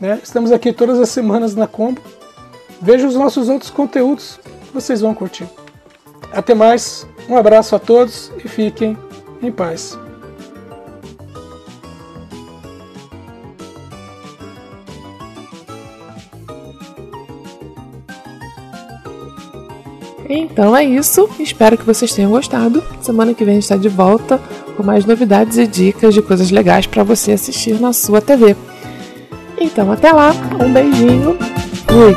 Né? 0.00 0.20
Estamos 0.22 0.52
aqui 0.52 0.72
todas 0.72 1.00
as 1.00 1.08
semanas 1.08 1.56
na 1.56 1.66
Combo. 1.66 2.00
Veja 2.80 3.06
os 3.06 3.16
nossos 3.16 3.48
outros 3.48 3.70
conteúdos, 3.70 4.38
vocês 4.72 5.00
vão 5.00 5.12
curtir. 5.12 5.48
Até 6.32 6.54
mais, 6.54 7.06
um 7.28 7.36
abraço 7.36 7.74
a 7.74 7.78
todos 7.80 8.30
e 8.44 8.48
fiquem 8.48 8.96
em 9.42 9.50
paz. 9.50 9.98
Então 20.28 20.74
é 20.74 20.84
isso, 20.84 21.28
espero 21.38 21.76
que 21.76 21.84
vocês 21.84 22.12
tenham 22.12 22.30
gostado. 22.30 22.82
Semana 23.00 23.34
que 23.34 23.44
vem 23.44 23.58
está 23.58 23.76
de 23.76 23.88
volta 23.88 24.40
com 24.76 24.82
mais 24.82 25.04
novidades 25.04 25.58
e 25.58 25.66
dicas 25.66 26.14
de 26.14 26.22
coisas 26.22 26.50
legais 26.50 26.86
para 26.86 27.02
você 27.02 27.32
assistir 27.32 27.80
na 27.80 27.92
sua 27.92 28.20
TV. 28.20 28.56
Então 29.58 29.92
até 29.92 30.12
lá, 30.12 30.32
um 30.60 30.72
beijinho, 30.72 31.36
fui! 31.86 32.16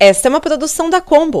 Esta 0.00 0.28
é 0.28 0.30
uma 0.30 0.40
produção 0.40 0.88
da 0.88 1.00
Combo. 1.00 1.40